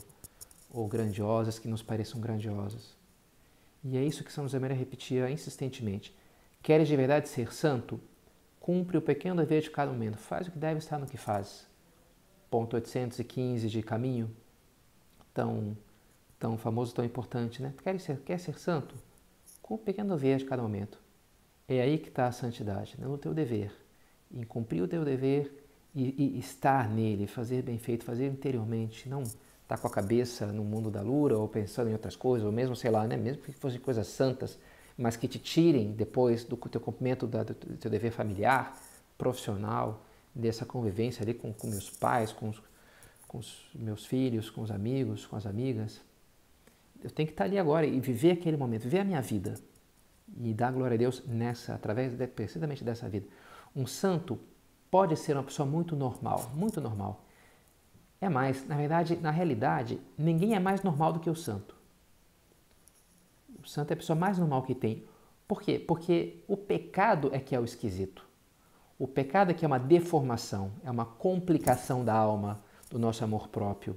ou 0.71 0.89
grandiosas 0.89 1.59
que 1.59 1.69
nos 1.69 1.83
pareçam 1.83 2.21
grandiosas. 2.21 2.97
E 3.85 3.97
é 3.97 4.05
isso 4.05 4.25
que 4.25 4.33
São 4.33 4.45
José 4.45 4.59
Maria 4.59 4.77
repetia 4.77 5.31
insistentemente. 5.31 6.17
Queres 6.63 6.87
de 6.87 6.97
verdade 6.97 7.29
ser 7.29 7.53
santo? 7.53 8.01
Cumpre 8.61 8.97
o 8.97 9.03
pequeno 9.03 9.37
dever 9.37 9.61
de 9.61 9.71
cada 9.71 9.91
momento. 9.91 10.19
Faz 10.19 10.47
o 10.47 10.53
que 10.53 10.59
deve 10.59 10.79
estar 10.79 10.99
no 10.99 11.07
que 11.07 11.17
faz. 11.17 11.67
Ponto 12.49 12.75
815 12.77 13.69
de 13.69 13.83
caminho, 13.83 14.31
tão, 15.35 15.77
tão 16.43 16.59
famoso, 16.59 16.93
tão 16.93 17.05
importante, 17.05 17.63
né? 17.63 17.73
Quer 17.85 18.01
ser, 18.01 18.19
quer 18.19 18.41
ser 18.41 18.59
santo? 18.59 18.97
Cumpre 19.63 19.83
o 19.83 19.85
pequeno 19.87 20.17
dever 20.17 20.39
de 20.39 20.45
cada 20.45 20.61
momento. 20.61 20.99
É 21.69 21.81
aí 21.81 21.99
que 21.99 22.09
está 22.09 22.27
a 22.27 22.33
santidade, 22.33 22.97
né? 22.99 23.07
no 23.07 23.17
teu 23.17 23.33
dever. 23.33 23.71
Em 24.35 24.43
cumprir 24.43 24.83
o 24.83 24.89
teu 24.89 25.05
dever 25.05 25.65
e, 25.95 26.35
e 26.35 26.39
estar 26.41 26.91
nele, 26.91 27.29
fazer 27.29 27.63
bem 27.63 27.79
feito, 27.79 28.05
fazer 28.05 28.27
interiormente, 28.27 29.09
não 29.09 29.23
estar 29.23 29.39
tá 29.69 29.79
com 29.79 29.87
a 29.87 29.91
cabeça 29.91 30.47
no 30.47 30.65
mundo 30.65 30.91
da 30.91 31.01
lura 31.01 31.39
ou 31.39 31.47
pensando 31.47 31.91
em 31.91 31.93
outras 31.93 32.17
coisas, 32.17 32.45
ou 32.45 32.51
mesmo, 32.51 32.75
sei 32.75 32.91
lá, 32.91 33.07
né? 33.07 33.17
mesmo 33.17 33.41
que 33.41 33.53
fossem 33.53 33.79
coisas 33.79 34.09
santas, 34.09 34.59
mas 34.99 35.17
que 35.17 35.29
te 35.29 35.39
tirem 35.39 35.93
depois 35.93 36.43
do 36.43 36.57
teu 36.57 36.81
cumprimento 36.81 37.25
do 37.25 37.45
teu 37.55 37.89
dever 37.89 38.11
familiar, 38.11 38.77
profissional, 39.17 40.05
dessa 40.35 40.67
convivência 40.67 41.23
ali 41.23 41.35
com, 41.35 41.53
com 41.53 41.69
meus 41.69 41.89
pais, 41.89 42.33
com 42.33 42.49
os, 42.49 42.61
com 43.29 43.39
os 43.39 43.65
meus 43.77 44.05
filhos, 44.05 44.51
com 44.51 44.61
os 44.63 44.73
amigos, 44.73 45.25
com 45.25 45.37
as 45.37 45.47
amigas. 45.47 46.01
Eu 47.03 47.11
tenho 47.11 47.27
que 47.27 47.33
estar 47.33 47.45
ali 47.45 47.59
agora 47.59 47.87
e 47.87 47.99
viver 48.01 48.33
aquele 48.33 48.57
momento, 48.57 48.83
viver 48.83 49.01
a 49.01 49.05
minha 49.05 49.21
vida 49.21 49.55
e 50.37 50.55
dar 50.55 50.73
glória 50.73 50.95
a 50.95 50.99
Deus 50.99 51.23
nessa, 51.27 51.75
através 51.75 52.15
de, 52.15 52.27
precisamente 52.27 52.85
dessa 52.85 53.09
vida. 53.09 53.27
Um 53.75 53.87
santo 53.87 54.39
pode 54.91 55.17
ser 55.17 55.37
uma 55.37 55.43
pessoa 55.43 55.67
muito 55.67 55.97
normal, 55.97 56.51
muito 56.55 56.81
normal. 56.81 57.25
É 58.21 58.29
mais, 58.29 58.67
na 58.67 58.77
verdade, 58.77 59.17
na 59.17 59.31
realidade, 59.31 60.01
ninguém 60.17 60.55
é 60.55 60.61
mais 60.61 60.83
normal 60.83 61.13
do 61.13 61.21
que 61.21 61.29
o 61.29 61.35
santo. 61.35 61.75
O 63.63 63.67
santo 63.67 63.91
é 63.91 63.95
a 63.95 63.97
pessoa 63.97 64.17
mais 64.17 64.39
normal 64.39 64.63
que 64.63 64.75
tem. 64.75 65.05
Por 65.49 65.61
quê? 65.61 65.79
Porque 65.79 66.43
o 66.47 66.57
pecado 66.57 67.31
é 67.33 67.41
que 67.41 67.55
é 67.55 67.61
o 67.61 67.65
esquisito. 67.65 68.27
O 68.99 69.09
pecado 69.09 69.51
é 69.51 69.55
que 69.55 69.65
é 69.65 69.69
uma 69.69 69.79
deformação, 69.79 70.73
é 70.85 70.91
uma 70.91 71.05
complicação 71.05 72.05
da 72.05 72.15
alma, 72.15 72.63
do 72.89 72.99
nosso 72.99 73.25
amor 73.25 73.49
próprio. 73.49 73.97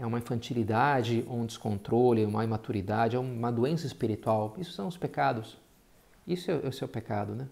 É 0.00 0.06
uma 0.06 0.18
infantilidade, 0.18 1.24
um 1.28 1.44
descontrole, 1.44 2.24
uma 2.24 2.44
imaturidade, 2.44 3.16
é 3.16 3.18
uma 3.18 3.50
doença 3.50 3.86
espiritual. 3.86 4.54
Isso 4.58 4.72
são 4.72 4.86
os 4.86 4.96
pecados. 4.96 5.58
Isso 6.26 6.50
é 6.50 6.54
o 6.54 6.72
seu 6.72 6.86
pecado, 6.86 7.34
né? 7.34 7.48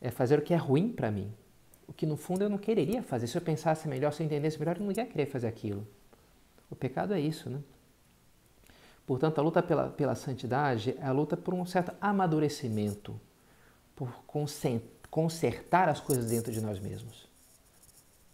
É 0.00 0.10
fazer 0.10 0.38
o 0.38 0.42
que 0.42 0.52
é 0.52 0.56
ruim 0.56 0.90
para 0.90 1.10
mim. 1.10 1.32
O 1.86 1.92
que 1.92 2.06
no 2.06 2.16
fundo 2.16 2.42
eu 2.42 2.48
não 2.48 2.58
quereria 2.58 3.02
fazer. 3.02 3.26
Se 3.26 3.36
eu 3.36 3.42
pensasse 3.42 3.86
melhor, 3.86 4.12
se 4.12 4.22
eu 4.22 4.26
entendesse 4.26 4.58
melhor, 4.58 4.76
eu 4.76 4.84
não 4.84 4.92
ia 4.92 5.06
querer 5.06 5.26
fazer 5.26 5.46
aquilo. 5.46 5.86
O 6.70 6.74
pecado 6.74 7.14
é 7.14 7.20
isso, 7.20 7.50
né? 7.50 7.60
Portanto, 9.06 9.38
a 9.38 9.42
luta 9.42 9.62
pela, 9.62 9.90
pela 9.90 10.14
santidade 10.14 10.96
é 10.98 11.04
a 11.04 11.12
luta 11.12 11.36
por 11.36 11.52
um 11.54 11.66
certo 11.66 11.92
amadurecimento, 12.00 13.20
por 13.94 14.10
consertar 15.10 15.88
as 15.88 16.00
coisas 16.00 16.30
dentro 16.30 16.50
de 16.50 16.60
nós 16.60 16.80
mesmos. 16.80 17.28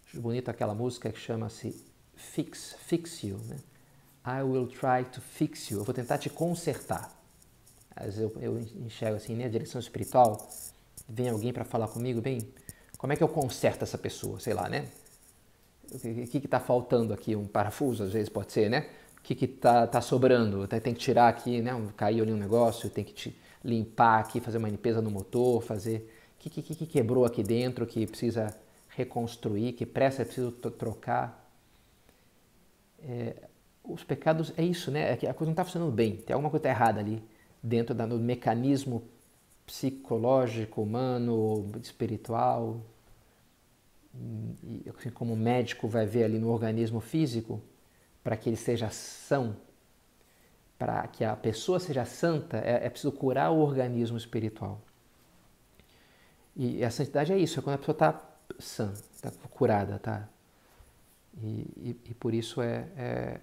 Acho 0.07 0.21
bonito 0.21 0.49
aquela 0.49 0.73
música 0.73 1.11
que 1.11 1.19
chama-se 1.19 1.88
Fix, 2.19 2.75
Fix 2.79 3.23
You, 3.23 3.37
né? 3.47 3.57
I 4.25 4.43
will 4.43 4.67
try 4.67 5.05
to 5.11 5.21
fix 5.21 5.71
you. 5.71 5.79
Eu 5.79 5.83
vou 5.83 5.93
tentar 5.93 6.17
te 6.17 6.29
consertar. 6.29 7.17
Às 7.95 8.15
vezes 8.15 8.19
eu, 8.19 8.33
eu 8.41 8.59
enxergo 8.59 9.17
assim, 9.17 9.35
né? 9.35 9.49
direção 9.49 9.79
espiritual, 9.79 10.47
vem 11.07 11.29
alguém 11.29 11.51
para 11.51 11.65
falar 11.65 11.87
comigo, 11.87 12.21
bem, 12.21 12.39
como 12.97 13.13
é 13.13 13.15
que 13.15 13.23
eu 13.23 13.27
conserto 13.27 13.83
essa 13.83 13.97
pessoa? 13.97 14.39
Sei 14.39 14.53
lá, 14.53 14.69
né? 14.69 14.87
O 15.91 16.27
que 16.27 16.37
está 16.37 16.59
faltando 16.59 17.13
aqui? 17.13 17.35
Um 17.35 17.47
parafuso, 17.47 18.03
às 18.03 18.13
vezes 18.13 18.29
pode 18.29 18.51
ser, 18.51 18.69
né? 18.69 18.89
O 19.17 19.21
que 19.21 19.45
está 19.45 19.87
tá 19.87 20.01
sobrando? 20.01 20.67
Tem 20.67 20.93
que 20.93 20.99
tirar 20.99 21.27
aqui, 21.27 21.61
né? 21.61 21.71
Caiu 21.97 22.23
ali 22.23 22.31
um 22.31 22.37
negócio, 22.37 22.89
tem 22.89 23.03
que 23.03 23.13
te 23.13 23.35
limpar 23.63 24.19
aqui, 24.19 24.39
fazer 24.39 24.57
uma 24.57 24.69
limpeza 24.69 25.01
no 25.01 25.09
motor, 25.09 25.63
fazer... 25.63 26.13
O 26.35 26.41
que, 26.41 26.49
que, 26.49 26.75
que 26.75 26.85
quebrou 26.85 27.25
aqui 27.25 27.43
dentro 27.43 27.85
que 27.85 28.07
precisa 28.07 28.55
reconstruir, 28.89 29.73
que 29.73 29.85
pressa 29.85 30.21
é 30.21 30.25
preciso 30.25 30.51
trocar. 30.51 31.38
É, 33.03 33.35
os 33.83 34.03
pecados 34.03 34.53
é 34.57 34.63
isso, 34.63 34.91
né? 34.91 35.11
É 35.11 35.15
que 35.15 35.27
a 35.27 35.33
coisa 35.33 35.49
não 35.49 35.53
está 35.53 35.63
funcionando 35.63 35.91
bem, 35.91 36.17
tem 36.17 36.33
alguma 36.33 36.49
coisa 36.49 36.67
errada 36.67 36.99
ali 36.99 37.23
dentro 37.61 37.95
do 37.95 38.19
mecanismo 38.19 39.03
psicológico, 39.65 40.81
humano, 40.81 41.71
espiritual. 41.81 42.81
E, 44.63 44.83
assim 44.97 45.09
como 45.09 45.33
o 45.33 45.37
médico 45.37 45.87
vai 45.87 46.05
ver 46.05 46.23
ali 46.23 46.39
no 46.39 46.49
organismo 46.49 46.99
físico, 46.99 47.61
para 48.23 48.35
que 48.35 48.49
ele 48.49 48.55
seja 48.55 48.89
são, 48.89 49.55
para 50.77 51.07
que 51.07 51.23
a 51.23 51.35
pessoa 51.35 51.79
seja 51.79 52.05
santa, 52.05 52.57
é, 52.57 52.85
é 52.85 52.89
preciso 52.89 53.11
curar 53.11 53.51
o 53.51 53.59
organismo 53.59 54.17
espiritual. 54.17 54.81
E 56.55 56.83
a 56.83 56.91
santidade 56.91 57.31
é 57.31 57.37
isso, 57.37 57.59
é 57.59 57.63
quando 57.63 57.75
a 57.75 57.77
pessoa 57.77 57.93
está 57.93 58.21
sã, 58.59 58.91
está 59.13 59.31
curada, 59.49 59.99
tá? 59.99 60.27
E, 61.37 61.45
e, 61.77 62.01
e, 62.09 62.13
por 62.13 62.33
isso 62.33 62.61
é, 62.61 62.87
é, 62.97 63.39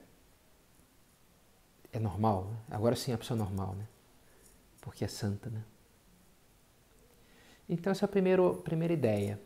é 1.93 1.99
normal. 1.99 2.45
Né? 2.45 2.57
Agora 2.71 2.97
sim 2.97 3.12
é 3.12 3.14
a 3.14 3.19
pessoa 3.19 3.38
normal, 3.38 3.75
né? 3.75 3.87
Porque 4.81 5.05
é 5.05 5.09
santa, 5.09 5.49
né? 5.49 5.62
Então 7.69 7.90
essa 7.90 8.05
é 8.05 8.07
a 8.07 8.09
primeira, 8.09 8.52
primeira 8.55 8.93
ideia. 8.95 9.40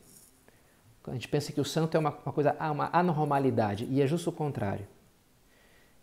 A 1.07 1.13
gente 1.13 1.29
pensa 1.29 1.53
que 1.53 1.61
o 1.61 1.65
santo 1.65 1.97
é 1.97 2.01
uma, 2.01 2.11
uma 2.11 2.33
coisa, 2.33 2.55
ah, 2.59 2.71
uma 2.71 2.91
anormalidade, 2.93 3.85
e 3.87 4.03
é 4.03 4.07
justo 4.07 4.31
o 4.31 4.33
contrário. 4.33 4.87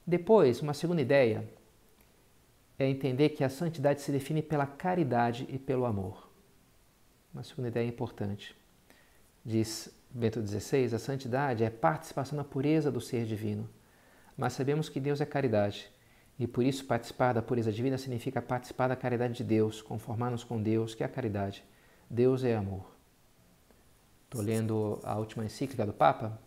Depois, 0.06 0.62
uma 0.62 0.74
segunda 0.74 1.02
ideia 1.02 1.48
é 2.80 2.88
entender 2.88 3.30
que 3.30 3.44
a 3.44 3.50
santidade 3.50 4.02
se 4.02 4.12
define 4.12 4.42
pela 4.42 4.66
caridade 4.66 5.46
e 5.50 5.60
pelo 5.60 5.86
amor. 5.86 6.30
Uma 7.34 7.44
segunda 7.44 7.68
ideia 7.68 7.88
importante. 7.88 8.56
Diz 9.46 9.94
Bento 10.10 10.46
XVI, 10.46 10.96
a 10.96 11.00
santidade 11.00 11.64
é 11.64 11.70
participação 11.70 12.38
na 12.38 12.44
pureza 12.44 12.92
do 12.92 13.02
ser 13.02 13.26
divino. 13.26 13.70
Mas 14.36 14.54
sabemos 14.54 14.90
que 14.90 15.00
Deus 15.00 15.22
é 15.22 15.26
caridade, 15.26 15.92
e 16.40 16.46
por 16.46 16.64
isso 16.64 16.86
participar 16.86 17.34
da 17.34 17.42
pureza 17.42 17.72
divina 17.72 17.98
significa 17.98 18.42
participar 18.42 18.88
da 18.88 18.96
caridade 18.96 19.34
de 19.34 19.44
Deus, 19.44 19.82
conformar-nos 19.82 20.44
com 20.44 20.62
Deus, 20.62 20.94
que 20.94 21.04
é 21.04 21.06
a 21.06 21.10
caridade. 21.10 21.64
Deus 22.10 22.44
é 22.44 22.56
amor. 22.56 22.86
Estou 24.26 24.42
lendo 24.42 25.00
a 25.04 25.18
última 25.18 25.46
encíclica 25.46 25.86
do 25.86 25.94
Papa, 25.94 26.40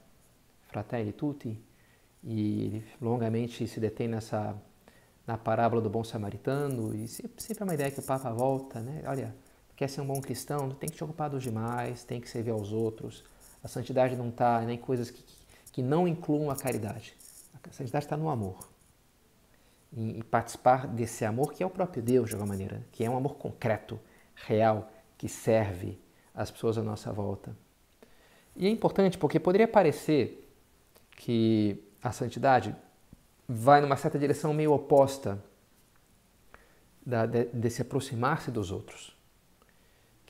Fratelli 0.68 1.12
Tutti, 1.12 1.58
e 2.22 2.64
ele 2.64 2.84
longamente 3.00 3.66
se 3.66 3.80
detém 3.80 4.06
nessa 4.06 4.56
na 5.26 5.38
parábola 5.38 5.80
do 5.80 5.88
bom 5.88 6.02
samaritano, 6.02 6.94
e 6.94 7.06
sempre 7.06 7.60
é 7.60 7.64
uma 7.64 7.74
ideia 7.74 7.90
que 7.90 8.00
o 8.00 8.02
Papa 8.02 8.30
volta, 8.32 8.80
né? 8.80 9.02
Olha, 9.06 9.34
quer 9.76 9.88
ser 9.88 10.00
um 10.00 10.06
bom 10.06 10.20
cristão, 10.20 10.70
tem 10.70 10.88
que 10.88 10.96
te 10.96 11.04
ocupar 11.04 11.30
dos 11.30 11.42
demais, 11.42 12.04
tem 12.04 12.20
que 12.20 12.28
servir 12.28 12.50
aos 12.50 12.72
outros. 12.72 13.24
A 13.62 13.68
santidade 13.68 14.16
não 14.16 14.28
está 14.28 14.60
nem 14.62 14.78
coisas 14.78 15.10
que, 15.10 15.24
que 15.72 15.82
não 15.82 16.08
incluam 16.08 16.50
a 16.50 16.56
caridade. 16.56 17.14
A 17.54 17.72
santidade 17.72 18.04
está 18.04 18.16
no 18.16 18.28
amor. 18.28 18.68
E, 19.92 20.18
e, 20.18 20.22
participar 20.22 20.86
desse 20.86 21.24
amor 21.24 21.52
que 21.52 21.62
é 21.62 21.66
o 21.66 21.70
próprio 21.70 22.02
Deus, 22.02 22.28
de 22.28 22.34
alguma 22.34 22.54
maneira, 22.54 22.86
que 22.92 23.04
é 23.04 23.10
um 23.10 23.16
amor 23.16 23.34
concreto, 23.34 24.00
real, 24.34 24.90
que 25.18 25.28
serve 25.28 25.98
as 26.34 26.50
pessoas 26.50 26.78
à 26.78 26.82
nossa 26.82 27.12
volta. 27.12 27.54
E 28.56 28.66
é 28.66 28.70
importante 28.70 29.18
porque 29.18 29.38
poderia 29.38 29.68
parecer 29.68 30.48
que 31.16 31.84
a 32.02 32.12
santidade 32.12 32.74
vai 33.46 33.80
numa 33.80 33.96
certa 33.96 34.18
direção 34.18 34.54
meio 34.54 34.72
oposta 34.72 35.42
da, 37.04 37.26
de, 37.26 37.46
de 37.46 37.70
se 37.70 37.82
aproximar-se 37.82 38.50
dos 38.50 38.70
outros 38.70 39.20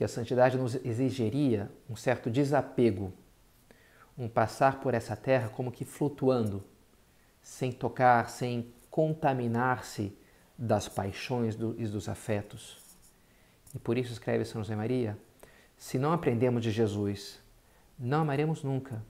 que 0.00 0.04
a 0.04 0.08
santidade 0.08 0.56
nos 0.56 0.76
exigiria 0.76 1.70
um 1.86 1.94
certo 1.94 2.30
desapego, 2.30 3.12
um 4.16 4.28
passar 4.28 4.80
por 4.80 4.94
essa 4.94 5.16
terra 5.16 5.48
como 5.48 5.72
que 5.72 5.84
flutuando, 5.84 6.62
sem 7.42 7.72
tocar, 7.72 8.28
sem 8.28 8.72
contaminar-se 8.90 10.16
das 10.58 10.88
paixões 10.88 11.54
e 11.54 11.86
dos 11.86 12.08
afetos. 12.08 12.78
E 13.74 13.78
por 13.78 13.96
isso 13.96 14.12
escreve 14.12 14.44
São 14.44 14.62
José 14.62 14.76
Maria: 14.76 15.16
se 15.76 15.98
não 15.98 16.12
aprendemos 16.12 16.62
de 16.62 16.70
Jesus, 16.70 17.40
não 17.98 18.22
amaremos 18.22 18.62
nunca. 18.62 19.02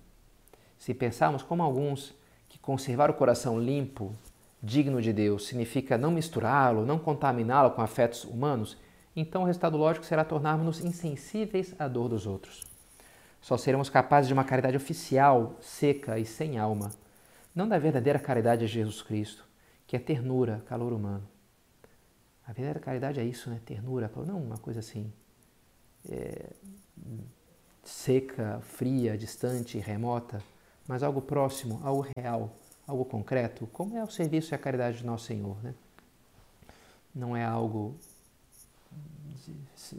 Se 0.79 0.95
pensarmos 0.95 1.43
como 1.43 1.63
alguns 1.63 2.15
que 2.49 2.59
conservar 2.59 3.11
o 3.11 3.15
coração 3.15 3.61
limpo, 3.61 4.15
digno 4.63 5.01
de 5.01 5.13
Deus, 5.13 5.47
significa 5.47 5.97
não 5.97 6.11
misturá-lo, 6.11 6.85
não 6.85 6.99
contaminá-lo 6.99 7.71
com 7.71 7.83
afetos 7.83 8.25
humanos, 8.25 8.77
então 9.17 9.43
o 9.43 9.45
resultado 9.47 9.77
lógico 9.77 10.07
será 10.07 10.25
tornarmos-nos 10.25 10.85
insensíveis 10.85 11.75
à 11.79 11.89
dor 11.89 12.09
dos 12.09 12.27
outros. 12.27 12.70
Só 13.41 13.57
seremos 13.57 13.89
capazes 13.89 14.29
de 14.29 14.35
uma 14.35 14.45
caridade 14.45 14.77
oficial, 14.77 15.57
seca 15.61 16.19
e 16.19 16.27
sem 16.27 16.59
alma, 16.59 16.91
não 17.55 17.69
da 17.69 17.79
verdadeira 17.79 18.19
caridade 18.19 18.67
de 18.67 18.73
Jesus 18.73 19.03
Cristo, 19.03 19.45
que 19.87 19.97
é 19.97 19.99
ternura, 19.99 20.63
calor 20.67 20.93
humano. 20.93 21.27
A 22.47 22.53
verdadeira 22.53 22.81
caridade 22.81 23.21
é 23.21 23.25
isso, 23.25 23.49
né? 23.49 23.61
Ternura, 23.65 24.11
não 24.27 24.43
uma 24.43 24.59
coisa 24.59 24.81
assim 24.81 25.13
é, 26.09 26.51
seca, 27.83 28.61
fria, 28.63 29.17
distante, 29.17 29.79
remota, 29.79 30.43
mas 30.87 31.03
algo 31.03 31.21
próximo, 31.21 31.81
algo 31.85 32.07
real, 32.17 32.55
algo 32.87 33.05
concreto, 33.05 33.67
como 33.69 33.97
é 33.97 34.03
o 34.03 34.11
serviço 34.11 34.53
e 34.53 34.55
a 34.55 34.59
caridade 34.59 34.99
de 34.99 35.07
nosso 35.07 35.27
Senhor, 35.27 35.57
né? 35.63 35.75
Não 37.15 37.37
é 37.37 37.45
algo 37.45 37.97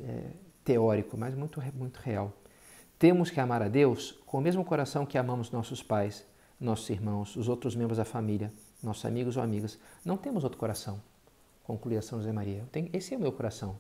é, 0.04 0.32
teórico, 0.64 1.18
mas 1.18 1.36
muito, 1.36 1.62
muito 1.74 1.98
real. 2.00 2.34
Temos 3.02 3.32
que 3.32 3.40
amar 3.40 3.64
a 3.64 3.68
Deus 3.68 4.12
com 4.28 4.38
o 4.38 4.42
mesmo 4.42 4.64
coração 4.64 5.08
que 5.08 5.18
amamos 5.18 5.50
nossos 5.50 5.82
pais, 5.82 6.24
nossos 6.60 6.88
irmãos, 6.88 7.36
os 7.36 7.50
outros 7.50 7.76
membros 7.76 7.98
da 7.98 8.06
família, 8.06 8.54
nossos 8.84 9.04
amigos 9.06 9.38
ou 9.38 9.42
amigas. 9.42 9.80
Não 10.06 10.16
temos 10.16 10.44
outro 10.44 10.60
coração, 10.60 11.02
conclui 11.64 12.00
São 12.04 12.20
José 12.20 12.32
Maria. 12.32 12.64
Tenho, 12.72 12.92
esse 12.94 13.16
é 13.16 13.18
o 13.18 13.20
meu 13.20 13.32
coração. 13.32 13.76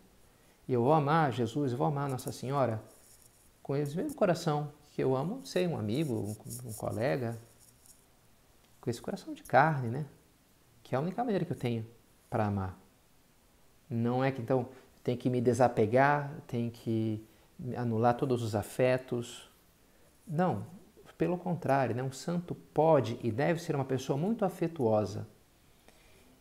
E 0.67 0.73
eu 0.73 0.81
vou 0.81 0.91
amar 0.91 1.31
Jesus, 1.31 1.71
vou 1.71 1.85
amar 1.85 2.09
Nossa 2.09 2.31
Senhora 2.31 2.81
com 3.61 3.75
esse 3.75 3.95
mesmo 3.95 4.15
coração 4.15 4.71
que 4.91 5.03
eu 5.03 5.15
amo, 5.15 5.45
sei, 5.45 5.67
um 5.67 5.77
amigo, 5.77 6.15
um, 6.15 6.69
um 6.69 6.73
colega, 6.73 7.37
com 8.81 8.89
esse 8.89 8.99
coração 8.99 9.35
de 9.35 9.43
carne, 9.43 9.87
né? 9.87 10.07
Que 10.81 10.95
é 10.95 10.97
a 10.97 10.99
única 10.99 11.23
maneira 11.23 11.45
que 11.45 11.51
eu 11.51 11.57
tenho 11.57 11.85
para 12.27 12.47
amar. 12.47 12.75
Não 13.87 14.23
é 14.23 14.31
que 14.31 14.41
então 14.41 14.67
tem 15.03 15.15
que 15.15 15.29
me 15.29 15.39
desapegar, 15.39 16.33
tem 16.47 16.71
que 16.71 17.23
anular 17.75 18.15
todos 18.15 18.41
os 18.43 18.55
afetos. 18.55 19.49
Não, 20.27 20.65
pelo 21.17 21.37
contrário, 21.37 21.95
né? 21.95 22.01
um 22.01 22.11
santo 22.11 22.55
pode 22.55 23.19
e 23.21 23.31
deve 23.31 23.61
ser 23.61 23.75
uma 23.75 23.85
pessoa 23.85 24.17
muito 24.17 24.43
afetuosa. 24.43 25.27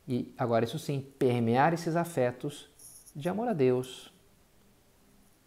E 0.09 0.35
agora, 0.39 0.65
isso 0.65 0.79
sim, 0.79 1.05
permear 1.19 1.75
esses 1.75 1.97
afetos 1.97 2.69
de 3.15 3.29
amor 3.29 3.49
a 3.49 3.53
Deus. 3.53 4.11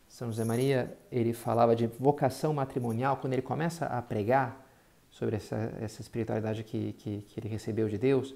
São 0.07 0.27
José 0.27 0.45
Maria, 0.45 0.95
ele 1.11 1.33
falava 1.33 1.75
de 1.75 1.87
vocação 1.87 2.53
matrimonial, 2.53 3.17
quando 3.17 3.33
ele 3.33 3.41
começa 3.41 3.87
a 3.87 4.01
pregar 4.01 4.63
sobre 5.09 5.37
essa, 5.37 5.55
essa 5.81 6.01
espiritualidade 6.01 6.63
que, 6.63 6.93
que, 6.93 7.21
que 7.23 7.39
ele 7.39 7.49
recebeu 7.49 7.89
de 7.89 7.97
Deus, 7.97 8.35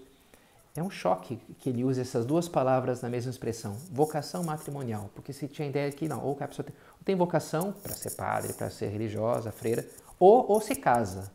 é 0.80 0.84
um 0.84 0.90
choque 0.90 1.38
que 1.58 1.70
ele 1.70 1.84
use 1.84 2.00
essas 2.00 2.26
duas 2.26 2.48
palavras 2.48 3.02
na 3.02 3.10
mesma 3.10 3.32
expressão, 3.32 3.74
vocação 3.92 4.44
matrimonial, 4.44 5.10
porque 5.16 5.34
se 5.34 5.48
tinha 5.48 5.68
a 5.68 5.70
ideia 5.70 5.92
que 5.92 6.08
não, 6.08 6.24
ou 6.24 6.38
a 6.40 6.48
pessoa 6.48 6.66
tem, 6.66 6.76
tem 7.04 7.16
vocação 7.16 7.72
para 7.72 7.96
ser 7.96 8.12
padre, 8.12 8.54
para 8.54 8.70
ser 8.70 8.88
religiosa, 8.88 9.52
freira, 9.52 9.88
ou, 10.20 10.50
ou 10.50 10.62
se 10.62 10.76
casa, 10.76 11.32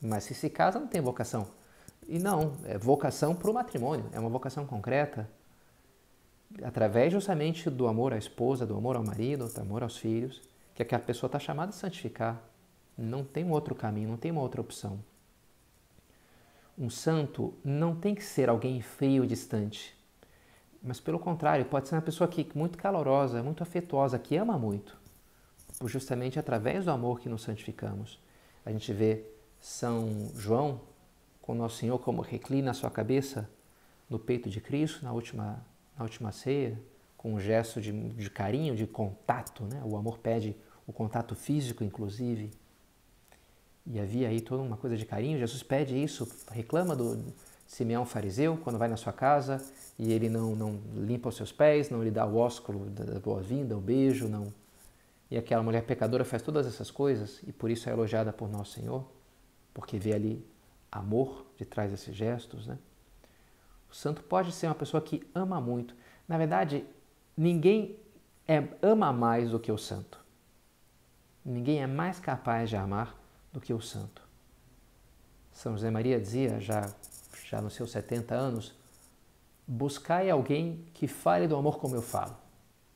mas 0.00 0.24
se 0.24 0.34
se 0.34 0.48
casa 0.48 0.78
não 0.78 0.86
tem 0.86 1.00
vocação. 1.00 1.48
E 2.06 2.18
não, 2.18 2.52
é 2.64 2.78
vocação 2.78 3.34
para 3.34 3.50
o 3.50 3.54
matrimônio, 3.54 4.06
é 4.12 4.20
uma 4.20 4.30
vocação 4.30 4.64
concreta, 4.64 5.28
através 6.62 7.12
justamente 7.12 7.68
do 7.68 7.86
amor 7.86 8.12
à 8.12 8.16
esposa, 8.16 8.64
do 8.64 8.76
amor 8.76 8.96
ao 8.96 9.04
marido, 9.04 9.48
do 9.48 9.60
amor 9.60 9.82
aos 9.82 9.96
filhos, 9.96 10.40
que 10.74 10.82
aquela 10.82 11.02
pessoa 11.02 11.28
está 11.28 11.38
chamada 11.38 11.70
a 11.70 11.72
santificar. 11.72 12.40
Não 12.96 13.24
tem 13.24 13.50
outro 13.50 13.74
caminho, 13.74 14.08
não 14.08 14.16
tem 14.16 14.30
uma 14.30 14.40
outra 14.40 14.60
opção. 14.60 14.98
Um 16.78 16.88
santo 16.88 17.54
não 17.64 17.96
tem 17.96 18.14
que 18.14 18.22
ser 18.22 18.48
alguém 18.48 18.80
frio 18.80 19.24
e 19.24 19.26
distante, 19.26 19.98
mas 20.82 21.00
pelo 21.00 21.18
contrário, 21.18 21.64
pode 21.64 21.88
ser 21.88 21.96
uma 21.96 22.02
pessoa 22.02 22.28
que 22.28 22.48
muito 22.54 22.78
calorosa, 22.78 23.42
muito 23.42 23.62
afetuosa, 23.62 24.18
que 24.18 24.36
ama 24.36 24.56
muito, 24.56 24.96
justamente 25.84 26.38
através 26.38 26.84
do 26.84 26.90
amor 26.92 27.18
que 27.18 27.28
nos 27.28 27.42
santificamos. 27.42 28.20
A 28.64 28.70
gente 28.70 28.92
vê 28.92 29.24
São 29.60 30.30
João 30.36 30.80
com 31.42 31.54
Nosso 31.54 31.78
Senhor 31.78 31.98
como 31.98 32.22
reclina 32.22 32.70
a 32.70 32.74
sua 32.74 32.90
cabeça 32.90 33.50
no 34.08 34.18
peito 34.18 34.48
de 34.48 34.60
Cristo 34.60 35.04
na 35.04 35.12
última, 35.12 35.64
na 35.96 36.04
última 36.04 36.30
ceia, 36.30 36.80
com 37.16 37.34
um 37.34 37.40
gesto 37.40 37.80
de, 37.80 37.90
de 37.90 38.30
carinho, 38.30 38.76
de 38.76 38.86
contato. 38.86 39.64
Né? 39.64 39.82
O 39.84 39.96
amor 39.96 40.18
pede 40.18 40.56
o 40.86 40.92
contato 40.92 41.34
físico, 41.34 41.82
inclusive. 41.82 42.50
E 43.90 43.98
havia 43.98 44.28
aí 44.28 44.40
toda 44.40 44.62
uma 44.62 44.76
coisa 44.76 44.96
de 44.96 45.06
carinho. 45.06 45.38
Jesus 45.38 45.62
pede 45.62 45.96
isso, 45.96 46.28
reclama 46.50 46.94
do 46.94 47.24
Simeão 47.66 48.04
fariseu 48.04 48.56
quando 48.56 48.78
vai 48.78 48.88
na 48.88 48.96
sua 48.96 49.12
casa 49.12 49.64
e 49.98 50.12
ele 50.12 50.28
não, 50.28 50.54
não 50.54 50.80
limpa 50.94 51.30
os 51.30 51.36
seus 51.36 51.52
pés, 51.52 51.88
não 51.90 52.02
lhe 52.02 52.10
dá 52.10 52.26
o 52.26 52.36
ósculo 52.36 52.86
da 52.90 53.18
boa-vinda, 53.18 53.76
o 53.76 53.80
beijo, 53.80 54.28
não. 54.28 54.52
E 55.30 55.36
aquela 55.36 55.62
mulher 55.62 55.82
pecadora 55.84 56.24
faz 56.24 56.42
todas 56.42 56.66
essas 56.66 56.90
coisas 56.90 57.42
e 57.46 57.52
por 57.52 57.70
isso 57.70 57.88
é 57.88 57.92
elogiada 57.92 58.32
por 58.32 58.48
nosso 58.48 58.72
Senhor, 58.72 59.04
porque 59.72 59.98
vê 59.98 60.12
ali 60.12 60.46
amor 60.90 61.46
de 61.56 61.64
trás 61.64 61.90
desses 61.90 62.14
gestos, 62.14 62.66
né? 62.66 62.78
O 63.90 63.94
santo 63.94 64.22
pode 64.22 64.52
ser 64.52 64.66
uma 64.66 64.74
pessoa 64.74 65.00
que 65.00 65.26
ama 65.34 65.60
muito. 65.60 65.94
Na 66.26 66.36
verdade, 66.36 66.84
ninguém 67.34 67.96
é, 68.46 68.62
ama 68.82 69.12
mais 69.12 69.50
do 69.50 69.58
que 69.58 69.72
o 69.72 69.78
santo. 69.78 70.18
Ninguém 71.42 71.82
é 71.82 71.86
mais 71.86 72.20
capaz 72.20 72.68
de 72.68 72.76
amar 72.76 73.18
do 73.52 73.60
que 73.60 73.72
o 73.72 73.80
santo. 73.80 74.22
São 75.52 75.72
José 75.72 75.90
Maria 75.90 76.20
dizia, 76.20 76.60
já, 76.60 76.92
já 77.44 77.60
nos 77.60 77.74
seus 77.74 77.90
70 77.90 78.34
anos, 78.34 78.74
buscai 79.66 80.30
alguém 80.30 80.84
que 80.94 81.06
fale 81.08 81.48
do 81.48 81.56
amor 81.56 81.78
como 81.78 81.94
eu 81.94 82.02
falo. 82.02 82.36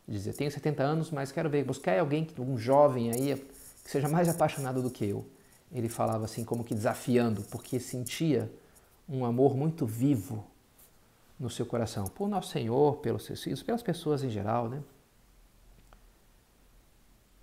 Dizia, 0.06 0.32
tenho 0.32 0.50
70 0.50 0.82
anos, 0.82 1.10
mas 1.10 1.32
quero 1.32 1.48
ver, 1.50 1.64
buscai 1.64 1.98
alguém, 1.98 2.26
um 2.38 2.56
jovem 2.56 3.10
aí, 3.10 3.34
que 3.84 3.90
seja 3.90 4.08
mais 4.08 4.28
apaixonado 4.28 4.82
do 4.82 4.90
que 4.90 5.04
eu. 5.04 5.26
Ele 5.72 5.88
falava 5.88 6.24
assim, 6.24 6.44
como 6.44 6.64
que 6.64 6.74
desafiando, 6.74 7.42
porque 7.44 7.80
sentia 7.80 8.50
um 9.08 9.24
amor 9.24 9.56
muito 9.56 9.86
vivo 9.86 10.44
no 11.38 11.50
seu 11.50 11.66
coração, 11.66 12.06
por 12.06 12.28
Nosso 12.28 12.50
Senhor, 12.50 12.96
pelos 12.98 13.24
seus 13.24 13.42
filhos, 13.42 13.62
pelas 13.62 13.82
pessoas 13.82 14.22
em 14.22 14.30
geral, 14.30 14.68
né? 14.68 14.82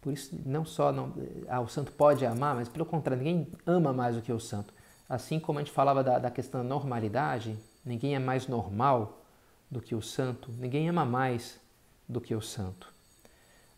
Por 0.02 0.14
isso, 0.14 0.36
não 0.46 0.64
só 0.64 0.92
não, 0.92 1.14
ah, 1.48 1.60
o 1.60 1.68
santo 1.68 1.92
pode 1.92 2.26
amar, 2.26 2.56
mas 2.56 2.70
pelo 2.70 2.86
contrário, 2.86 3.24
ninguém 3.24 3.48
ama 3.66 3.92
mais 3.92 4.16
do 4.16 4.22
que 4.22 4.32
o 4.32 4.40
santo. 4.40 4.74
Assim 5.08 5.40
como 5.40 5.60
a 5.60 5.62
gente 5.62 5.74
falava 5.74 6.04
da, 6.04 6.20
da 6.20 6.32
questão 6.32 6.62
da 6.62 6.68
normalidade, 6.68 7.58
ninguém 7.84 8.16
é 8.16 8.20
mais 8.20 8.48
normal 8.48 9.22
do 9.70 9.82
que 9.82 9.94
o 9.94 10.02
santo, 10.02 10.52
ninguém 10.58 10.88
ama 10.88 11.06
mais 11.06 11.60
do 12.08 12.22
que 12.22 12.34
o 12.34 12.42
santo. 12.42 12.92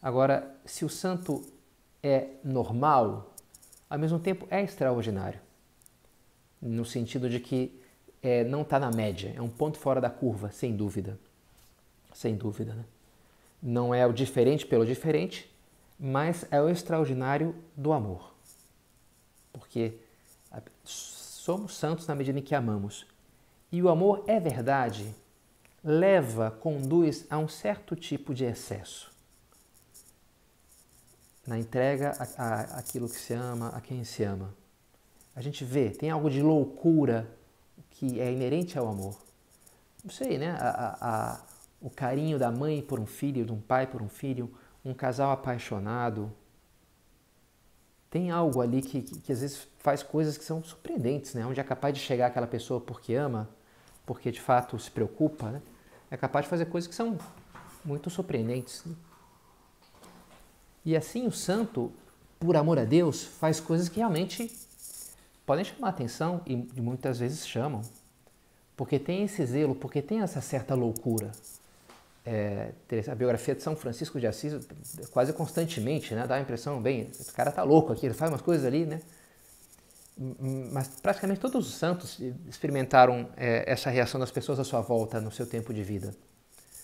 Agora, 0.02 0.56
se 0.66 0.86
o 0.86 0.90
santo 0.90 1.44
é 2.02 2.28
normal, 2.44 3.34
ao 3.90 4.00
mesmo 4.00 4.20
tempo 4.20 4.48
é 4.50 4.62
extraordinário, 4.62 5.40
no 6.62 6.86
sentido 6.86 7.30
de 7.30 7.40
que 7.40 7.82
é, 8.22 8.44
não 8.44 8.62
está 8.62 8.80
na 8.80 8.92
média, 8.92 9.34
é 9.36 9.42
um 9.42 9.50
ponto 9.50 9.78
fora 9.78 10.00
da 10.00 10.10
curva, 10.10 10.52
sem 10.52 10.76
dúvida. 10.76 11.20
Sem 12.14 12.36
dúvida. 12.36 12.74
Né? 12.74 12.86
Não 13.62 13.94
é 13.94 14.06
o 14.06 14.14
diferente 14.14 14.66
pelo 14.66 14.86
diferente, 14.86 15.51
mas 16.04 16.44
é 16.50 16.60
o 16.60 16.68
extraordinário 16.68 17.54
do 17.78 17.94
amor. 17.94 18.34
Porque 19.54 19.94
somos 20.84 21.76
santos 21.76 22.08
na 22.08 22.16
medida 22.16 22.40
em 22.40 22.42
que 22.42 22.56
amamos. 22.56 23.06
E 23.72 23.84
o 23.84 23.88
amor 23.88 24.24
é 24.26 24.40
verdade, 24.40 25.14
leva, 25.84 26.50
conduz 26.50 27.28
a 27.30 27.38
um 27.38 27.48
certo 27.48 27.96
tipo 27.96 28.34
de 28.34 28.46
excesso. 28.46 29.12
Na 31.46 31.60
entrega 31.60 32.18
a, 32.36 32.80
aquilo 32.80 33.08
que 33.08 33.16
se 33.16 33.34
ama, 33.34 33.70
a 33.70 33.80
quem 33.80 34.04
se 34.04 34.24
ama. 34.24 34.52
A 35.36 35.42
gente 35.42 35.64
vê, 35.64 35.92
tem 35.92 36.10
algo 36.10 36.32
de 36.32 36.42
loucura 36.42 37.30
que 37.92 38.20
é 38.20 38.32
inerente 38.32 38.78
ao 38.78 38.88
amor. 38.88 39.16
Não 40.04 40.12
sei, 40.12 40.40
né? 40.40 40.58
A, 40.60 41.40
o 41.80 41.90
carinho 41.90 42.40
da 42.40 42.52
mãe 42.52 42.82
por 42.82 43.00
um 43.00 43.06
filho, 43.06 43.46
de 43.46 43.52
um 43.52 43.62
pai 43.62 43.86
por 43.88 44.02
um 44.02 44.10
filho, 44.10 44.52
um 44.84 44.94
casal 44.94 45.32
apaixonado. 45.32 46.32
Tem 48.10 48.30
algo 48.30 48.62
ali 48.62 48.82
que, 48.82 49.02
que, 49.02 49.20
que, 49.20 49.32
às 49.32 49.42
vezes 49.42 49.68
faz 49.80 50.04
coisas 50.04 50.38
que 50.38 50.44
são 50.44 50.64
surpreendentes, 50.64 51.34
né? 51.34 51.46
Onde 51.46 51.60
é 51.60 51.64
capaz 51.64 51.94
de 51.94 52.02
chegar 52.02 52.28
aquela 52.28 52.48
pessoa 52.48 52.82
porque 52.82 53.14
ama, 53.14 53.50
porque 54.06 54.32
de 54.32 54.42
fato 54.42 54.78
se 54.78 54.92
preocupa, 54.92 55.50
né? 55.50 55.62
É 56.10 56.18
capaz 56.18 56.46
de 56.46 56.50
fazer 56.50 56.66
coisas 56.66 56.90
que 56.90 56.96
são 56.96 57.18
muito 57.86 58.10
surpreendentes. 58.10 58.84
Né? 58.86 58.96
E 60.84 60.96
assim 60.96 61.26
o 61.26 61.32
santo, 61.32 61.92
por 62.38 62.58
amor 62.58 62.78
a 62.78 62.84
Deus, 62.84 63.24
faz 63.24 63.62
coisas 63.62 63.88
que 63.88 63.98
realmente 63.98 64.52
podem 65.46 65.64
chamar 65.64 65.90
atenção 65.90 66.42
e 66.46 66.82
muitas 66.82 67.20
vezes 67.20 67.48
chamam. 67.48 67.82
Porque 68.76 69.00
tem 69.00 69.24
esse 69.24 69.46
zelo, 69.46 69.74
porque 69.74 70.02
tem 70.02 70.22
essa 70.22 70.42
certa 70.42 70.76
loucura 70.76 71.32
é, 72.26 72.72
a 73.10 73.16
biografia 73.16 73.56
de 73.56 73.64
São 73.64 73.76
Francisco 73.76 74.20
de 74.20 74.28
Assis 74.28 74.54
quase 75.12 75.34
constantemente, 75.34 76.14
né? 76.14 76.28
Dá 76.28 76.36
a 76.36 76.42
impressão, 76.42 76.82
bem, 76.82 77.10
esse 77.12 77.32
cara 77.32 77.52
tá 77.52 77.64
louco 77.64 77.92
aqui, 77.92 78.06
ele 78.06 78.14
faz 78.14 78.32
umas 78.32 78.42
coisas 78.42 78.66
ali, 78.66 78.86
né? 78.86 79.02
Mas 80.72 80.88
praticamente 81.02 81.40
todos 81.40 81.68
os 81.68 81.76
santos 81.76 82.20
experimentaram 82.48 83.30
é, 83.36 83.64
essa 83.72 83.90
reação 83.90 84.20
das 84.20 84.30
pessoas 84.30 84.60
à 84.60 84.64
sua 84.64 84.82
volta 84.82 85.20
no 85.20 85.32
seu 85.32 85.48
tempo 85.48 85.74
de 85.74 85.84
vida. 85.84 86.14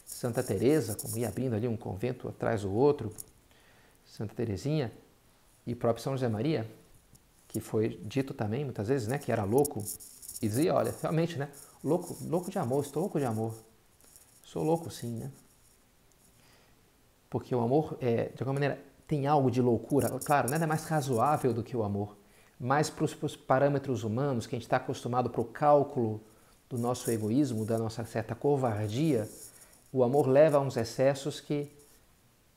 Santa 0.05 0.41
Teresa, 0.41 0.95
como 0.95 1.17
ia 1.17 1.27
abrindo 1.27 1.55
ali 1.55 1.67
um 1.67 1.77
convento 1.77 2.27
atrás 2.27 2.63
do 2.63 2.73
outro, 2.73 3.13
Santa 4.05 4.33
Teresinha 4.33 4.91
e 5.67 5.75
próprio 5.75 6.03
São 6.03 6.13
José 6.13 6.27
Maria, 6.27 6.67
que 7.47 7.59
foi 7.59 7.99
dito 8.03 8.33
também 8.33 8.63
muitas 8.63 8.87
vezes, 8.87 9.07
né, 9.07 9.19
que 9.19 9.31
era 9.31 9.43
louco, 9.43 9.83
e 10.41 10.47
dizia, 10.47 10.73
olha, 10.73 10.95
realmente, 11.01 11.37
né, 11.37 11.49
louco, 11.83 12.17
louco 12.23 12.49
de 12.49 12.57
amor, 12.57 12.83
estou 12.83 13.03
louco 13.03 13.19
de 13.19 13.25
amor. 13.25 13.53
Sou 14.47 14.63
louco 14.63 14.89
sim, 14.89 15.17
né? 15.17 15.29
Porque 17.29 17.53
o 17.53 17.59
amor, 17.59 17.97
é, 17.99 18.29
de 18.29 18.41
alguma 18.41 18.53
maneira, 18.53 18.81
tem 19.05 19.27
algo 19.27 19.51
de 19.51 19.61
loucura. 19.61 20.07
Claro, 20.23 20.49
nada 20.49 20.65
mais 20.65 20.85
razoável 20.85 21.53
do 21.53 21.61
que 21.61 21.75
o 21.75 21.83
amor. 21.83 22.15
Mas 22.57 22.89
para 22.89 23.03
os 23.03 23.35
parâmetros 23.35 24.05
humanos, 24.05 24.47
que 24.47 24.55
a 24.55 24.57
gente 24.57 24.65
está 24.65 24.77
acostumado 24.77 25.29
para 25.29 25.41
o 25.41 25.43
cálculo 25.43 26.21
do 26.69 26.77
nosso 26.77 27.11
egoísmo, 27.11 27.65
da 27.65 27.77
nossa 27.77 28.05
certa 28.05 28.33
covardia, 28.33 29.29
o 29.91 30.01
amor 30.01 30.27
leva 30.27 30.59
a 30.59 30.61
uns 30.61 30.77
excessos 30.77 31.41
que, 31.41 31.69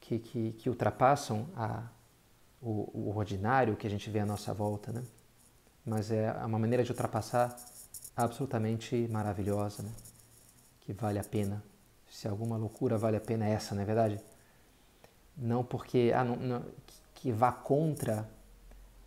que, 0.00 0.20
que, 0.20 0.52
que 0.52 0.68
ultrapassam 0.68 1.48
a, 1.56 1.82
o, 2.62 2.88
o, 2.94 3.16
ordinário 3.16 3.74
que 3.74 3.88
a 3.88 3.90
gente 3.90 4.08
vê 4.10 4.20
à 4.20 4.26
nossa 4.26 4.54
volta. 4.54 4.92
Né? 4.92 5.02
Mas 5.84 6.12
é 6.12 6.30
uma 6.44 6.58
maneira 6.58 6.84
de 6.84 6.92
ultrapassar 6.92 7.56
absolutamente 8.16 9.08
maravilhosa, 9.10 9.82
né? 9.82 9.90
que 10.82 10.92
vale 10.92 11.18
a 11.18 11.24
pena. 11.24 11.68
Se 12.10 12.26
alguma 12.28 12.56
loucura 12.56 12.98
vale 12.98 13.16
a 13.16 13.20
pena, 13.20 13.46
essa, 13.48 13.74
não 13.74 13.82
é 13.82 13.84
verdade? 13.84 14.20
Não 15.36 15.64
porque 15.64 16.12
ah, 16.14 16.24
não, 16.24 16.36
não, 16.36 16.64
que 17.14 17.30
vá 17.30 17.52
contra 17.52 18.28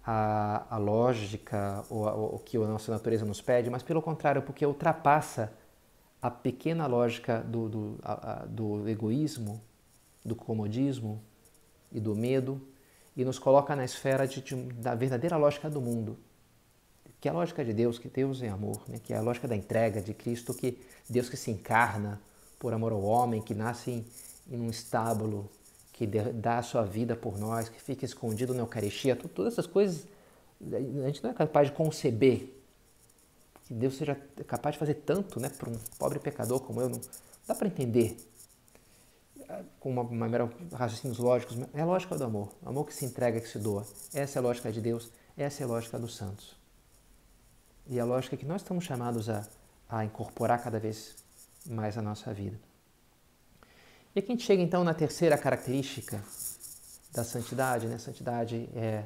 a, 0.05 0.65
a 0.69 0.77
lógica 0.77 1.83
ou, 1.89 2.35
o 2.35 2.39
que 2.39 2.57
a 2.57 2.61
nossa 2.61 2.91
natureza 2.91 3.25
nos 3.25 3.41
pede, 3.41 3.69
mas 3.69 3.83
pelo 3.83 4.01
contrário, 4.01 4.41
porque 4.41 4.65
ultrapassa 4.65 5.51
a 6.21 6.31
pequena 6.31 6.87
lógica 6.87 7.41
do, 7.41 7.69
do, 7.69 7.99
a, 8.01 8.45
do 8.47 8.87
egoísmo, 8.87 9.61
do 10.23 10.35
comodismo 10.35 11.21
e 11.91 11.99
do 11.99 12.15
medo 12.15 12.65
e 13.15 13.25
nos 13.25 13.37
coloca 13.37 13.75
na 13.75 13.83
esfera 13.83 14.25
de, 14.25 14.41
de, 14.41 14.55
da 14.73 14.95
verdadeira 14.95 15.35
lógica 15.35 15.69
do 15.69 15.81
mundo, 15.81 16.17
que 17.19 17.27
é 17.27 17.31
a 17.31 17.33
lógica 17.33 17.63
de 17.63 17.73
Deus, 17.73 17.99
que 17.99 18.07
Deus 18.07 18.41
é 18.41 18.47
amor, 18.47 18.81
né? 18.87 18.97
que 18.97 19.13
é 19.13 19.17
a 19.17 19.21
lógica 19.21 19.47
da 19.47 19.55
entrega 19.55 20.01
de 20.01 20.13
Cristo, 20.13 20.53
que 20.53 20.81
Deus 21.09 21.29
que 21.29 21.37
se 21.37 21.51
encarna 21.51 22.19
por 22.63 22.73
amor 22.73 22.93
ao 22.93 23.03
homem, 23.03 23.41
que 23.41 23.53
nasce 23.53 24.05
em, 24.49 24.57
um 24.57 24.69
estábulo 24.69 25.51
que 25.91 26.07
dá 26.07 26.59
a 26.59 26.63
sua 26.63 26.83
vida 26.83 27.13
por 27.13 27.37
nós, 27.37 27.67
que 27.67 27.81
fica 27.81 28.05
escondido 28.05 28.53
na 28.53 28.61
Eucaristia, 28.61 29.17
todas 29.17 29.51
essas 29.51 29.67
coisas 29.67 30.07
a 30.71 31.07
gente 31.07 31.21
não 31.21 31.31
é 31.31 31.33
capaz 31.33 31.67
de 31.67 31.73
conceber 31.73 32.55
que 33.65 33.73
Deus 33.73 33.97
seja 33.97 34.15
capaz 34.47 34.75
de 34.75 34.79
fazer 34.79 34.93
tanto 34.93 35.41
né, 35.41 35.49
para 35.49 35.69
um 35.69 35.77
pobre 35.99 36.19
pecador 36.19 36.61
como 36.61 36.79
eu, 36.79 36.87
não 36.87 37.01
dá 37.45 37.53
para 37.53 37.67
entender 37.67 38.15
com 39.81 39.89
uma, 39.89 40.03
uma 40.03 40.29
mera 40.29 40.49
raciocínios 40.71 41.19
lógicos, 41.19 41.57
é 41.73 41.81
a 41.81 41.85
lógica 41.85 42.17
do 42.17 42.23
amor, 42.23 42.47
o 42.61 42.69
amor 42.69 42.85
que 42.85 42.93
se 42.93 43.03
entrega, 43.03 43.41
que 43.41 43.49
se 43.49 43.59
doa. 43.59 43.85
Essa 44.13 44.39
é 44.39 44.41
a 44.41 44.43
lógica 44.43 44.71
de 44.71 44.79
Deus, 44.79 45.11
essa 45.35 45.63
é 45.63 45.65
a 45.65 45.67
lógica 45.67 45.99
dos 45.99 46.15
santos. 46.15 46.55
E 47.87 47.99
a 47.99 48.05
lógica 48.05 48.37
que 48.37 48.45
nós 48.45 48.61
estamos 48.61 48.85
chamados 48.85 49.29
a, 49.29 49.45
a 49.89 50.05
incorporar 50.05 50.63
cada 50.63 50.79
vez 50.79 51.22
mais 51.65 51.97
a 51.97 52.01
nossa 52.01 52.33
vida. 52.33 52.59
E 54.15 54.19
aqui 54.19 54.31
a 54.31 54.35
gente 54.35 54.45
chega 54.45 54.61
então 54.61 54.83
na 54.83 54.93
terceira 54.93 55.37
característica 55.37 56.23
da 57.11 57.23
santidade. 57.23 57.87
Né? 57.87 57.97
Santidade 57.97 58.69
é, 58.75 59.05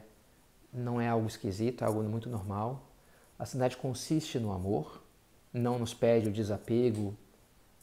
não 0.74 1.00
é 1.00 1.08
algo 1.08 1.28
esquisito, 1.28 1.84
é 1.84 1.88
algo 1.88 2.04
muito 2.04 2.30
normal. 2.30 2.92
A 3.38 3.46
santidade 3.46 3.78
consiste 3.78 4.40
no 4.40 4.52
amor, 4.52 5.02
não 5.54 5.80
nos 5.80 5.94
pede 5.94 6.30
o 6.30 6.32
desapego 6.32 7.16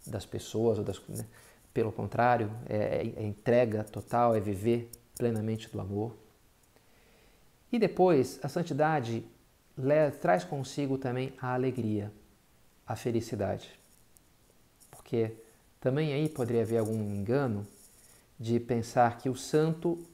das 0.06 0.26
pessoas, 0.26 0.78
ou 0.78 0.84
das, 0.84 1.00
né? 1.08 1.24
pelo 1.72 1.90
contrário, 1.90 2.50
é, 2.68 3.12
é 3.16 3.22
entrega 3.22 3.84
total, 3.84 4.34
é 4.34 4.40
viver 4.40 4.90
plenamente 5.16 5.68
do 5.70 5.80
amor. 5.80 6.14
E 7.72 7.78
depois, 7.78 8.38
a 8.42 8.48
santidade 8.48 9.24
traz 10.20 10.44
consigo 10.44 10.98
também 10.98 11.32
a 11.40 11.54
alegria, 11.54 12.12
a 12.86 12.94
felicidade. 12.94 13.83
Porque 15.14 15.36
também 15.80 16.12
aí 16.12 16.28
poderia 16.28 16.62
haver 16.62 16.78
algum 16.78 17.00
engano 17.14 17.64
de 18.38 18.58
pensar 18.58 19.16
que 19.18 19.28
o 19.28 19.36
santo 19.36 20.04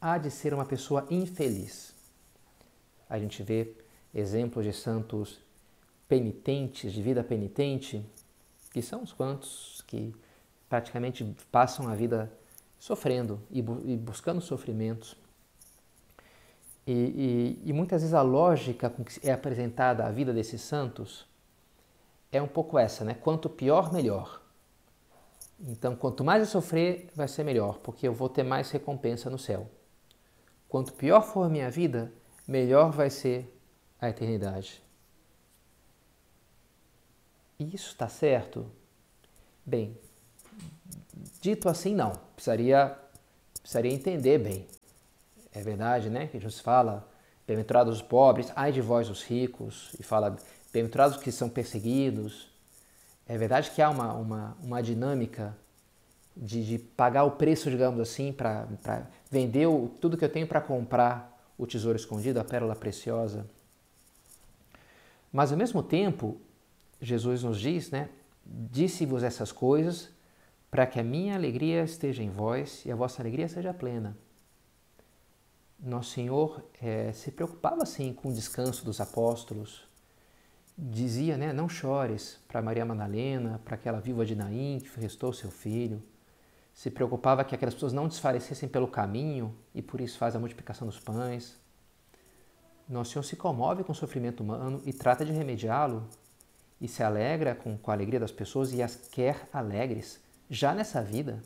há 0.00 0.18
de 0.18 0.30
ser 0.30 0.54
uma 0.54 0.64
pessoa 0.64 1.04
infeliz. 1.10 1.92
A 3.08 3.18
gente 3.18 3.42
vê 3.42 3.72
exemplos 4.14 4.64
de 4.64 4.72
santos 4.72 5.40
penitentes, 6.08 6.92
de 6.92 7.02
vida 7.02 7.24
penitente, 7.24 8.06
que 8.72 8.80
são 8.80 9.02
os 9.02 9.12
quantos 9.12 9.82
que 9.88 10.14
praticamente 10.68 11.24
passam 11.50 11.88
a 11.88 11.96
vida 11.96 12.32
sofrendo 12.78 13.42
e, 13.50 13.60
bu 13.60 13.74
buscando 13.96 14.40
sofrimentos. 14.40 15.16
E, 16.86 16.92
e, 17.64 17.70
e, 17.70 17.72
muitas 17.72 18.02
vezes 18.02 18.14
a 18.14 18.22
lógica 18.22 18.88
com 18.88 19.02
que 19.02 19.26
é 19.26 19.32
apresentada 19.32 20.04
a 20.04 20.10
vida 20.12 20.32
desses 20.32 20.60
santos 20.60 21.28
é 22.32 22.40
um 22.40 22.48
pouco 22.48 22.78
essa, 22.78 23.04
né? 23.04 23.14
Quanto 23.14 23.48
pior, 23.48 23.92
melhor. 23.92 24.40
Então, 25.60 25.94
quanto 25.94 26.24
mais 26.24 26.40
eu 26.40 26.46
sofrer, 26.46 27.10
vai 27.14 27.28
ser 27.28 27.44
melhor, 27.44 27.78
porque 27.78 28.08
eu 28.08 28.14
vou 28.14 28.28
ter 28.28 28.42
mais 28.42 28.70
recompensa 28.70 29.28
no 29.28 29.38
céu. 29.38 29.68
Quanto 30.68 30.92
pior 30.92 31.20
for 31.22 31.42
a 31.44 31.48
minha 31.48 31.70
vida, 31.70 32.12
melhor 32.46 32.90
vai 32.92 33.10
ser 33.10 33.54
a 34.00 34.08
eternidade. 34.08 34.82
E 37.58 37.74
isso 37.74 37.90
está 37.90 38.08
certo? 38.08 38.70
Bem, 39.66 39.98
dito 41.42 41.68
assim, 41.68 41.94
não. 41.94 42.12
Precisaria, 42.34 42.96
precisaria 43.60 43.92
entender 43.92 44.38
bem. 44.38 44.66
É 45.52 45.60
verdade, 45.60 46.08
né? 46.08 46.26
Que 46.28 46.38
Jesus 46.38 46.60
fala, 46.60 47.06
bem-aventurados 47.46 47.96
os 47.96 48.02
pobres, 48.02 48.50
ai 48.56 48.72
de 48.72 48.80
vós 48.80 49.10
os 49.10 49.22
ricos, 49.22 49.92
e 49.98 50.02
fala, 50.02 50.36
bem-aventurados 50.72 51.16
os 51.16 51.22
que 51.22 51.32
são 51.32 51.48
perseguidos, 51.48 52.48
é 53.26 53.36
verdade 53.38 53.70
que 53.70 53.80
há 53.80 53.90
uma, 53.90 54.12
uma, 54.14 54.56
uma 54.62 54.82
dinâmica 54.82 55.56
de, 56.36 56.64
de 56.64 56.78
pagar 56.78 57.24
o 57.24 57.32
preço, 57.32 57.70
digamos 57.70 58.00
assim, 58.00 58.32
para 58.32 58.66
vender 59.30 59.66
o, 59.66 59.88
tudo 60.00 60.16
que 60.16 60.24
eu 60.24 60.32
tenho 60.32 60.46
para 60.46 60.60
comprar 60.60 61.30
o 61.56 61.66
tesouro 61.66 61.96
escondido, 61.96 62.40
a 62.40 62.44
pérola 62.44 62.74
preciosa. 62.74 63.46
Mas 65.32 65.52
ao 65.52 65.58
mesmo 65.58 65.82
tempo, 65.82 66.40
Jesus 67.00 67.42
nos 67.42 67.60
diz, 67.60 67.90
né? 67.90 68.08
Disse-vos 68.44 69.22
essas 69.22 69.52
coisas 69.52 70.08
para 70.70 70.86
que 70.86 70.98
a 70.98 71.04
minha 71.04 71.34
alegria 71.34 71.84
esteja 71.84 72.22
em 72.22 72.30
vós 72.30 72.84
e 72.84 72.90
a 72.90 72.96
vossa 72.96 73.20
alegria 73.22 73.48
seja 73.48 73.74
plena. 73.74 74.16
Nosso 75.78 76.10
Senhor 76.10 76.64
é, 76.80 77.12
se 77.12 77.30
preocupava 77.30 77.82
assim 77.82 78.12
com 78.12 78.28
o 78.28 78.32
descanso 78.32 78.84
dos 78.84 79.00
apóstolos, 79.00 79.88
dizia, 80.80 81.36
né, 81.36 81.52
não 81.52 81.68
chores 81.68 82.38
para 82.48 82.62
Maria 82.62 82.86
Madalena, 82.86 83.60
para 83.64 83.74
aquela 83.74 84.00
viúva 84.00 84.24
de 84.24 84.34
Naim 84.34 84.80
que 84.80 84.98
restou 84.98 85.32
seu 85.32 85.50
filho. 85.50 86.02
Se 86.72 86.90
preocupava 86.90 87.44
que 87.44 87.54
aquelas 87.54 87.74
pessoas 87.74 87.92
não 87.92 88.08
desfalecessem 88.08 88.68
pelo 88.68 88.88
caminho 88.88 89.54
e 89.74 89.82
por 89.82 90.00
isso 90.00 90.16
faz 90.16 90.34
a 90.34 90.38
multiplicação 90.38 90.86
dos 90.86 90.98
pães. 90.98 91.58
Nosso 92.88 93.12
Senhor 93.12 93.22
se 93.22 93.36
comove 93.36 93.84
com 93.84 93.92
o 93.92 93.94
sofrimento 93.94 94.42
humano 94.42 94.80
e 94.86 94.92
trata 94.92 95.24
de 95.24 95.32
remediá-lo 95.32 96.08
e 96.80 96.88
se 96.88 97.02
alegra 97.02 97.54
com, 97.54 97.76
com 97.76 97.90
a 97.90 97.94
alegria 97.94 98.18
das 98.18 98.32
pessoas 98.32 98.72
e 98.72 98.82
as 98.82 98.96
quer 98.96 99.48
alegres, 99.52 100.18
já 100.48 100.74
nessa 100.74 101.02
vida. 101.02 101.42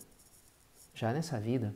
Já 0.95 1.13
nessa 1.13 1.41
vida. 1.41 1.75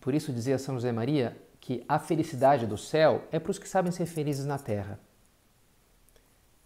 Por 0.00 0.14
isso 0.14 0.32
dizia 0.32 0.58
São 0.58 0.76
José 0.76 0.92
Maria 0.92 1.36
que 1.60 1.84
a 1.86 1.98
felicidade 1.98 2.66
do 2.66 2.78
céu 2.78 3.28
é 3.30 3.38
para 3.38 3.50
os 3.50 3.58
que 3.58 3.68
sabem 3.68 3.92
ser 3.92 4.06
felizes 4.06 4.46
na 4.46 4.58
terra 4.58 4.98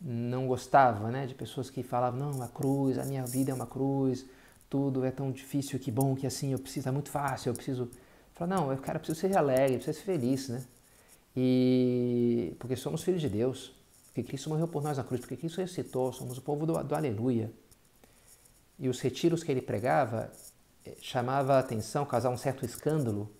não 0.00 0.46
gostava, 0.46 1.10
né, 1.10 1.26
de 1.26 1.34
pessoas 1.34 1.70
que 1.70 1.82
falavam 1.82 2.32
não, 2.32 2.42
a 2.42 2.48
cruz, 2.48 2.98
a 2.98 3.04
minha 3.04 3.24
vida 3.24 3.50
é 3.50 3.54
uma 3.54 3.66
cruz, 3.66 4.26
tudo 4.68 5.04
é 5.04 5.10
tão 5.10 5.30
difícil, 5.30 5.78
que 5.78 5.90
bom 5.90 6.14
que 6.14 6.26
assim 6.26 6.52
eu 6.52 6.58
preciso, 6.58 6.88
é 6.88 6.92
muito 6.92 7.10
fácil, 7.10 7.50
eu 7.50 7.54
preciso. 7.54 7.90
Falar, 8.34 8.56
não, 8.56 8.70
eu 8.70 8.78
cara, 8.78 8.98
preciso 8.98 9.18
ser 9.18 9.36
alegre, 9.36 9.76
preciso 9.76 9.98
ser 9.98 10.04
feliz, 10.04 10.48
né? 10.48 10.62
E 11.34 12.54
porque 12.58 12.76
somos 12.76 13.02
filhos 13.02 13.20
de 13.20 13.28
Deus, 13.28 13.72
porque 14.06 14.22
Cristo 14.22 14.50
morreu 14.50 14.68
por 14.68 14.82
nós 14.82 14.98
na 14.98 15.04
cruz, 15.04 15.20
porque 15.20 15.36
Cristo 15.36 15.60
ressuscitou, 15.60 16.12
somos 16.12 16.36
o 16.38 16.42
povo 16.42 16.66
do, 16.66 16.82
do 16.82 16.94
aleluia. 16.94 17.50
E 18.78 18.88
os 18.88 19.00
retiros 19.00 19.42
que 19.42 19.50
ele 19.50 19.62
pregava 19.62 20.30
eh, 20.84 20.96
chamava 21.00 21.54
a 21.54 21.58
atenção, 21.58 22.04
causava 22.04 22.34
um 22.34 22.38
certo 22.38 22.64
escândalo, 22.64 23.30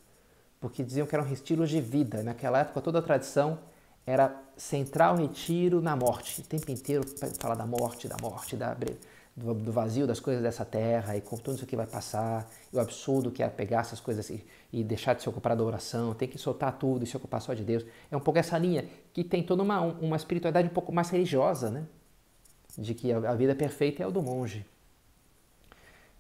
porque 0.61 0.83
diziam 0.83 1.07
que 1.07 1.15
eram 1.15 1.25
retiros 1.25 1.69
de 1.69 1.81
vida. 1.81 2.23
Naquela 2.23 2.61
época 2.61 2.81
toda 2.81 2.99
a 2.99 3.03
tradição 3.03 3.59
era 4.07 4.41
centrar 4.57 5.13
o 5.13 5.19
retiro 5.19 5.81
na 5.81 5.97
morte, 5.97 6.41
o 6.41 6.45
tempo 6.45 6.71
inteiro 6.71 7.05
falar 7.39 7.57
da 7.57 7.67
morte, 7.67 8.07
da 8.07 8.17
morte, 8.23 8.57
da, 8.57 8.77
do, 9.37 9.53
do, 9.53 9.73
vazio 9.73 10.07
das 10.07 10.21
coisas 10.21 10.43
dessa 10.43 10.65
terra 10.65 11.17
e 11.17 11.21
com 11.21 11.37
tudo 11.37 11.57
isso 11.57 11.67
que 11.67 11.77
vai 11.77 11.87
passar, 11.87 12.49
e 12.73 12.77
o 12.77 12.81
absurdo 12.81 13.33
que 13.33 13.43
é 13.43 13.49
pegar 13.49 13.81
essas 13.81 13.99
coisas 13.99 14.31
e, 14.31 14.47
e, 14.73 14.85
deixar 14.85 15.15
de 15.15 15.23
se 15.23 15.29
ocupar 15.29 15.57
da 15.57 15.65
oração, 15.65 16.15
tem 16.15 16.29
que 16.29 16.39
soltar 16.39 16.79
tudo 16.79 17.03
e 17.03 17.07
se 17.07 17.17
ocupar 17.17 17.41
só 17.41 17.53
de 17.53 17.65
Deus. 17.65 17.85
É 18.11 18.17
um 18.17 18.21
pouco 18.21 18.39
essa 18.39 18.57
linha 18.57 18.87
que 19.13 19.25
tem 19.25 19.43
toda 19.43 19.63
uma, 19.63 19.81
uma 19.81 20.17
espiritualidade 20.17 20.69
um 20.69 20.73
pouco 20.73 20.93
mais 20.93 21.11
religiosa, 21.11 21.69
né? 21.69 21.85
De 22.79 22.95
que 22.95 23.13
a, 23.13 23.19
a 23.31 23.35
vida 23.35 23.55
perfeita 23.55 24.03
é 24.03 24.07
o 24.07 24.11
do 24.13 24.23
monge. 24.23 24.65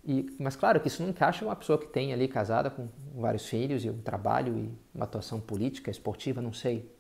E, 0.05 0.35
mas 0.39 0.55
claro 0.55 0.81
que 0.81 0.89
isso 0.89 1.03
não 1.03 1.11
encaixa 1.11 1.45
uma 1.45 1.57
pessoa 1.57 1.79
que 1.79 1.87
tem 1.87 2.13
ali 2.13 2.29
casada 2.29 2.71
com 2.71 2.89
vários 3.15 3.47
filhos 3.47 3.85
e 3.85 3.91
um 3.91 3.99
trabalho 3.99 4.57
e 4.57 4.71
uma 4.95 5.05
atuação 5.05 5.41
política, 5.41 5.91
esportiva, 5.91 6.41
não 6.41 6.53
sei. 6.53 6.96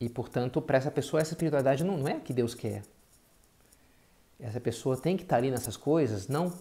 E 0.00 0.08
portanto, 0.08 0.60
para 0.60 0.78
essa 0.78 0.90
pessoa, 0.90 1.20
essa 1.20 1.32
espiritualidade 1.32 1.84
não, 1.84 1.96
não 1.96 2.08
é 2.08 2.16
o 2.16 2.20
que 2.20 2.32
Deus 2.32 2.54
quer. 2.54 2.82
Essa 4.38 4.60
pessoa 4.60 4.96
tem 4.96 5.16
que 5.16 5.22
estar 5.22 5.36
ali 5.36 5.50
nessas 5.50 5.76
coisas, 5.76 6.28
não 6.28 6.52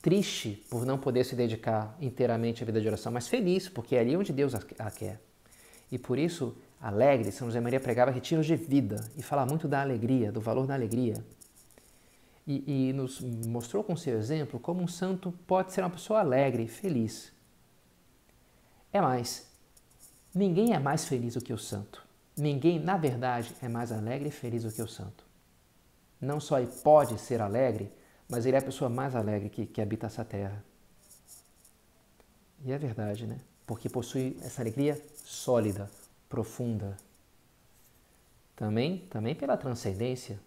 triste 0.00 0.64
por 0.68 0.84
não 0.84 0.98
poder 0.98 1.24
se 1.24 1.36
dedicar 1.36 1.96
inteiramente 2.00 2.62
à 2.62 2.66
vida 2.66 2.80
de 2.80 2.88
oração, 2.88 3.12
mas 3.12 3.28
feliz, 3.28 3.68
porque 3.68 3.94
é 3.94 4.00
ali 4.00 4.16
onde 4.16 4.32
Deus 4.32 4.52
a 4.54 4.90
quer. 4.90 5.20
E 5.90 5.98
por 5.98 6.18
isso, 6.18 6.56
alegre, 6.80 7.30
São 7.30 7.46
José 7.46 7.60
Maria 7.60 7.78
pregava 7.78 8.10
retiros 8.10 8.46
de 8.46 8.56
vida 8.56 8.96
e 9.16 9.22
fala 9.22 9.46
muito 9.46 9.68
da 9.68 9.80
alegria, 9.80 10.32
do 10.32 10.40
valor 10.40 10.66
da 10.66 10.74
alegria. 10.74 11.24
E, 12.44 12.88
e, 12.88 12.92
nos 12.92 13.20
mostrou 13.20 13.84
com 13.84 13.94
seu 13.94 14.18
exemplo 14.18 14.58
como 14.58 14.82
um 14.82 14.88
santo 14.88 15.32
pode 15.46 15.72
ser 15.72 15.82
uma 15.82 15.90
pessoa 15.90 16.18
alegre, 16.18 16.66
feliz. 16.66 17.32
É 18.92 19.00
mais, 19.00 19.48
ninguém 20.34 20.74
é 20.74 20.78
mais 20.78 21.04
feliz 21.04 21.34
do 21.34 21.40
que 21.40 21.52
o 21.52 21.58
santo. 21.58 22.01
Ninguém, 22.36 22.78
na 22.80 22.96
verdade, 22.96 23.54
é 23.60 23.68
mais 23.68 23.92
alegre 23.92 24.28
e 24.28 24.32
feliz 24.32 24.62
do 24.62 24.72
que 24.72 24.82
o 24.82 24.88
santo. 24.88 25.24
Não 26.20 26.40
só 26.40 26.58
ele 26.58 26.70
pode 26.82 27.18
ser 27.18 27.40
alegre, 27.40 27.92
mas 28.28 28.46
ele 28.46 28.56
é 28.56 28.58
a 28.58 28.62
pessoa 28.62 28.88
mais 28.88 29.14
alegre 29.14 29.50
que, 29.50 29.66
que 29.66 29.80
habita 29.80 30.06
essa 30.06 30.24
terra. 30.24 30.64
E 32.64 32.72
é 32.72 32.78
verdade, 32.78 33.26
né? 33.26 33.40
Porque 33.66 33.88
possui 33.88 34.36
essa 34.42 34.62
alegria 34.62 35.00
sólida, 35.24 35.90
profunda. 36.28 36.96
Também, 38.56 38.98
também 39.10 39.34
pela 39.34 39.56
transcendência, 39.56 40.38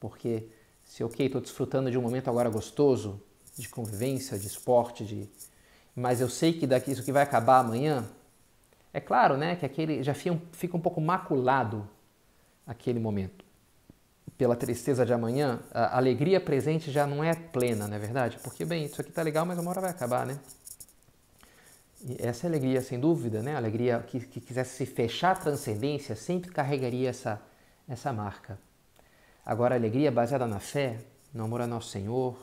porque 0.00 0.48
se 0.84 1.04
ok, 1.04 1.26
estou 1.26 1.40
desfrutando 1.40 1.90
de 1.90 1.98
um 1.98 2.02
momento 2.02 2.28
agora 2.28 2.48
gostoso, 2.48 3.20
de 3.56 3.68
convivência, 3.68 4.38
de 4.38 4.46
esporte, 4.46 5.04
de... 5.04 5.28
mas 5.94 6.20
eu 6.20 6.28
sei 6.28 6.52
que 6.52 6.66
daqui 6.66 6.92
isso 6.92 7.02
que 7.04 7.12
vai 7.12 7.22
acabar 7.22 7.58
amanhã, 7.58 8.08
é 8.92 9.00
claro, 9.00 9.36
né, 9.36 9.56
que 9.56 9.66
aquele 9.66 10.02
já 10.02 10.14
fica, 10.14 10.76
um 10.76 10.80
pouco 10.80 11.00
maculado 11.00 11.88
aquele 12.66 12.98
momento 12.98 13.48
pela 14.38 14.54
tristeza 14.54 15.04
de 15.04 15.12
amanhã, 15.12 15.58
a 15.72 15.96
alegria 15.96 16.40
presente 16.40 16.92
já 16.92 17.04
não 17.06 17.24
é 17.24 17.34
plena, 17.34 17.88
não 17.88 17.96
é 17.96 17.98
verdade? 17.98 18.38
Porque, 18.40 18.64
bem, 18.64 18.84
isso 18.84 19.00
aqui 19.00 19.10
está 19.10 19.20
legal, 19.20 19.44
mas 19.44 19.58
uma 19.58 19.68
hora 19.68 19.80
vai 19.80 19.90
acabar, 19.90 20.24
né? 20.24 20.38
E 22.06 22.16
essa 22.20 22.46
alegria, 22.46 22.80
sem 22.80 23.00
dúvida, 23.00 23.42
né? 23.42 23.54
A 23.54 23.56
alegria 23.56 23.98
que, 24.06 24.20
que 24.20 24.40
quisesse 24.40 24.76
se 24.76 24.86
fechar 24.86 25.32
a 25.32 25.34
transcendência 25.34 26.14
sempre 26.14 26.52
carregaria 26.52 27.10
essa, 27.10 27.42
essa 27.88 28.12
marca. 28.12 28.56
Agora, 29.44 29.74
a 29.74 29.78
alegria 29.78 30.12
baseada 30.12 30.46
na 30.46 30.60
fé, 30.60 30.98
no 31.34 31.42
amor 31.42 31.60
a 31.60 31.66
Nosso 31.66 31.88
Senhor, 31.88 32.38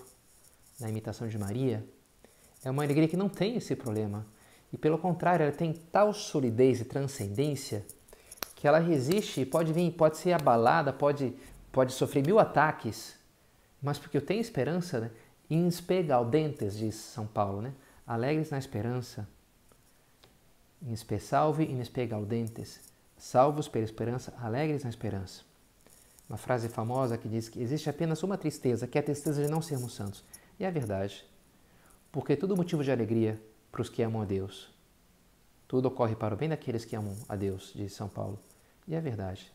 na 0.77 0.89
imitação 0.89 1.29
de 1.29 1.37
Maria, 1.37 1.81
é 2.61 2.69
uma 2.69 2.83
alegria 2.83 3.07
que 3.07 3.15
não 3.15 3.29
tem 3.29 3.55
esse 3.55 3.73
problema. 3.73 4.25
E, 4.75 4.77
pelo 4.77 4.97
contrário, 4.97 5.43
ela 5.43 5.53
tem 5.53 5.71
tal 5.71 6.13
solidez 6.13 6.81
e 6.81 6.83
transcendência 6.83 7.85
que 8.57 8.67
ela 8.67 8.77
resiste 8.77 9.39
e 9.39 9.45
pode 9.45 9.71
vir, 9.71 9.89
pode 9.91 10.17
ser 10.17 10.33
abalada, 10.33 10.91
pode 10.91 11.33
pode 11.71 11.93
sofrer 11.93 12.25
mil 12.25 12.37
ataques, 12.37 13.15
mas 13.81 13.97
porque 13.97 14.17
eu 14.17 14.21
tenho 14.21 14.41
esperança, 14.41 14.99
né? 14.99 15.11
Inspegaudentes, 15.49 16.77
diz 16.77 16.95
São 16.95 17.25
Paulo, 17.25 17.61
né? 17.61 17.71
Alegres 18.05 18.49
na 18.49 18.57
esperança. 18.57 19.25
Inspe 20.81 21.19
salve, 21.19 21.63
inspegaudentes. 21.71 22.81
Salvos 23.17 23.69
pela 23.69 23.85
esperança, 23.85 24.33
alegres 24.41 24.83
na 24.83 24.89
esperança. 24.89 25.43
Uma 26.27 26.37
frase 26.37 26.67
famosa 26.67 27.17
que 27.17 27.29
diz 27.29 27.47
que 27.47 27.61
existe 27.61 27.89
apenas 27.89 28.23
uma 28.23 28.37
tristeza, 28.37 28.87
que 28.87 28.97
é 28.97 29.01
a 29.01 29.05
tristeza 29.05 29.41
de 29.41 29.49
não 29.49 29.61
sermos 29.61 29.93
santos. 29.93 30.21
E 30.59 30.65
é 30.65 30.71
verdade. 30.71 31.25
Porque 32.11 32.35
tudo 32.35 32.57
motivo 32.57 32.83
de 32.83 32.91
alegria 32.91 33.41
para 33.75 33.81
os 33.81 33.89
que 33.89 34.01
amam 34.01 34.21
a 34.21 34.25
Deus. 34.25 34.73
Tudo 35.67 35.89
ocorre 35.89 36.15
para 36.15 36.33
o 36.33 36.37
bem 36.37 36.47
daqueles 36.47 36.85
que 36.85 36.95
amam 36.95 37.13
a 37.27 37.35
Deus, 37.35 37.73
diz 37.75 37.91
São 37.91 38.07
Paulo. 38.07 38.39
E 38.87 38.95
é 38.95 39.01
verdade. 39.01 39.51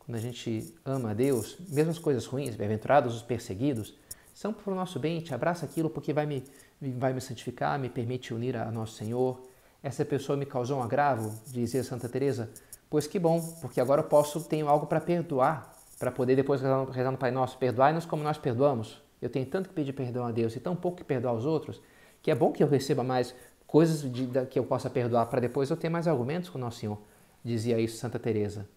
Quando 0.00 0.16
a 0.16 0.20
gente 0.20 0.74
ama 0.84 1.12
a 1.12 1.14
Deus, 1.14 1.56
mesmo 1.68 1.92
as 1.92 2.00
coisas 2.00 2.26
ruins, 2.26 2.56
bem-aventurados 2.56 3.14
os 3.14 3.22
perseguidos, 3.22 3.94
são 4.34 4.52
para 4.52 4.72
o 4.72 4.74
nosso 4.74 4.98
bem, 4.98 5.20
te 5.20 5.32
abraça 5.32 5.64
aquilo 5.64 5.88
porque 5.88 6.12
vai 6.12 6.26
me, 6.26 6.42
vai 6.80 7.12
me 7.12 7.20
santificar, 7.20 7.78
me 7.78 7.88
permite 7.88 8.34
unir 8.34 8.56
a 8.56 8.68
nosso 8.72 8.94
Senhor. 8.94 9.40
Essa 9.80 10.04
pessoa 10.04 10.36
me 10.36 10.44
causou 10.44 10.80
um 10.80 10.82
agravo, 10.82 11.32
dizia 11.46 11.84
Santa 11.84 12.08
Teresa, 12.08 12.50
pois 12.90 13.06
que 13.06 13.20
bom, 13.20 13.40
porque 13.60 13.80
agora 13.80 14.00
eu 14.00 14.06
posso, 14.08 14.42
tenho 14.42 14.68
algo 14.68 14.88
para 14.88 15.00
perdoar, 15.00 15.72
para 15.96 16.10
poder 16.10 16.34
depois 16.34 16.60
rezar 16.60 17.12
no 17.12 17.18
Pai 17.18 17.30
Nosso, 17.30 17.56
perdoai-nos 17.56 18.04
como 18.04 18.24
nós 18.24 18.36
perdoamos. 18.36 19.00
Eu 19.20 19.30
tenho 19.30 19.46
tanto 19.46 19.68
que 19.68 19.74
pedir 19.76 19.92
perdão 19.92 20.26
a 20.26 20.32
Deus 20.32 20.56
e 20.56 20.58
tão 20.58 20.74
pouco 20.74 20.96
que 20.96 21.04
perdoar 21.04 21.30
aos 21.30 21.44
outros, 21.44 21.80
que 22.22 22.30
é 22.30 22.34
bom 22.34 22.52
que 22.52 22.62
eu 22.62 22.68
receba 22.68 23.02
mais 23.02 23.34
coisas 23.66 24.02
de, 24.02 24.28
que 24.46 24.58
eu 24.58 24.64
possa 24.64 24.88
perdoar 24.88 25.26
para 25.26 25.40
depois 25.40 25.68
eu 25.70 25.76
ter 25.76 25.88
mais 25.88 26.06
argumentos 26.06 26.48
com 26.48 26.58
o 26.58 26.60
Nosso 26.60 26.78
Senhor, 26.78 26.98
dizia 27.44 27.80
isso 27.80 27.96
Santa 27.96 28.18
Teresa. 28.18 28.68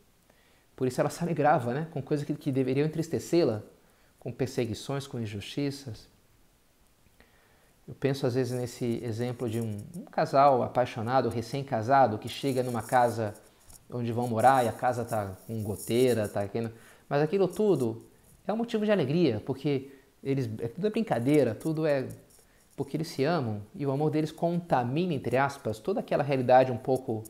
Por 0.75 0.87
isso 0.87 0.99
ela 0.99 1.09
se 1.09 1.23
alegrava 1.23 1.73
né, 1.73 1.87
com 1.91 2.01
coisas 2.01 2.25
que, 2.25 2.33
que 2.33 2.51
deveriam 2.51 2.85
entristecê-la, 2.85 3.61
com 4.19 4.31
perseguições, 4.31 5.05
com 5.05 5.19
injustiças. 5.19 6.07
Eu 7.87 7.93
penso 7.93 8.25
às 8.25 8.33
vezes 8.33 8.57
nesse 8.57 8.99
exemplo 9.03 9.47
de 9.47 9.61
um, 9.61 9.77
um 9.95 10.05
casal 10.05 10.63
apaixonado, 10.63 11.29
recém-casado, 11.29 12.17
que 12.17 12.27
chega 12.27 12.63
numa 12.63 12.81
casa 12.81 13.33
onde 13.89 14.11
vão 14.11 14.27
morar 14.27 14.65
e 14.65 14.67
a 14.67 14.73
casa 14.73 15.03
está 15.03 15.37
com 15.45 15.61
goteira, 15.61 16.27
tá 16.27 16.41
aqui, 16.41 16.67
mas 17.07 17.21
aquilo 17.21 17.47
tudo 17.47 18.03
é 18.47 18.51
um 18.51 18.57
motivo 18.57 18.83
de 18.83 18.91
alegria, 18.91 19.41
porque 19.45 19.91
eles 20.23 20.49
é 20.59 20.67
tudo 20.67 20.87
é 20.87 20.89
brincadeira, 20.89 21.53
tudo 21.53 21.85
é 21.85 22.07
porque 22.75 22.97
eles 22.97 23.07
se 23.07 23.23
amam 23.23 23.61
e 23.73 23.85
o 23.85 23.91
amor 23.91 24.11
deles 24.11 24.31
contamina 24.31 25.13
entre 25.13 25.37
aspas 25.37 25.79
toda 25.79 25.99
aquela 25.99 26.23
realidade 26.23 26.71
um 26.71 26.77
pouco 26.77 27.23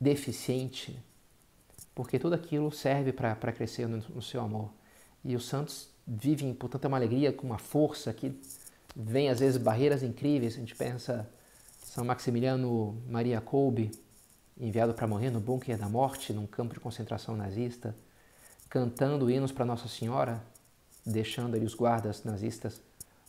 deficiente 0.00 0.98
porque 1.98 2.16
tudo 2.16 2.36
aquilo 2.36 2.70
serve 2.70 3.12
para 3.12 3.34
crescer 3.52 3.88
no, 3.88 3.96
no, 3.96 4.22
seu 4.22 4.40
amor. 4.40 4.70
E 5.24 5.34
os 5.34 5.48
santos 5.48 5.88
vivem, 6.06 6.54
portanto, 6.54 6.84
uma 6.84 6.96
alegria, 6.96 7.32
com 7.32 7.44
uma 7.44 7.58
força 7.58 8.12
que 8.12 8.40
vem 8.94 9.28
às 9.28 9.40
vezes 9.40 9.60
barreiras 9.60 10.04
incríveis. 10.04 10.54
A 10.54 10.60
gente 10.60 10.76
pensa 10.76 11.28
São 11.82 12.04
Maximiliano 12.04 13.02
Maria 13.08 13.40
Kolbe, 13.40 13.90
enviado 14.56 14.94
para 14.94 15.08
morrer 15.08 15.30
no 15.30 15.40
bunker 15.40 15.76
da 15.76 15.88
morte, 15.88 16.32
num 16.32 16.46
campo 16.46 16.72
de 16.72 16.78
concentração 16.78 17.34
nazista, 17.34 17.96
cantando 18.70 19.28
hinos 19.28 19.50
para 19.50 19.64
Nossa 19.64 19.88
Senhora, 19.88 20.40
deixando 21.04 21.56
ali 21.56 21.66
os 21.66 21.74
guardas 21.74 22.22
nazistas 22.22 22.80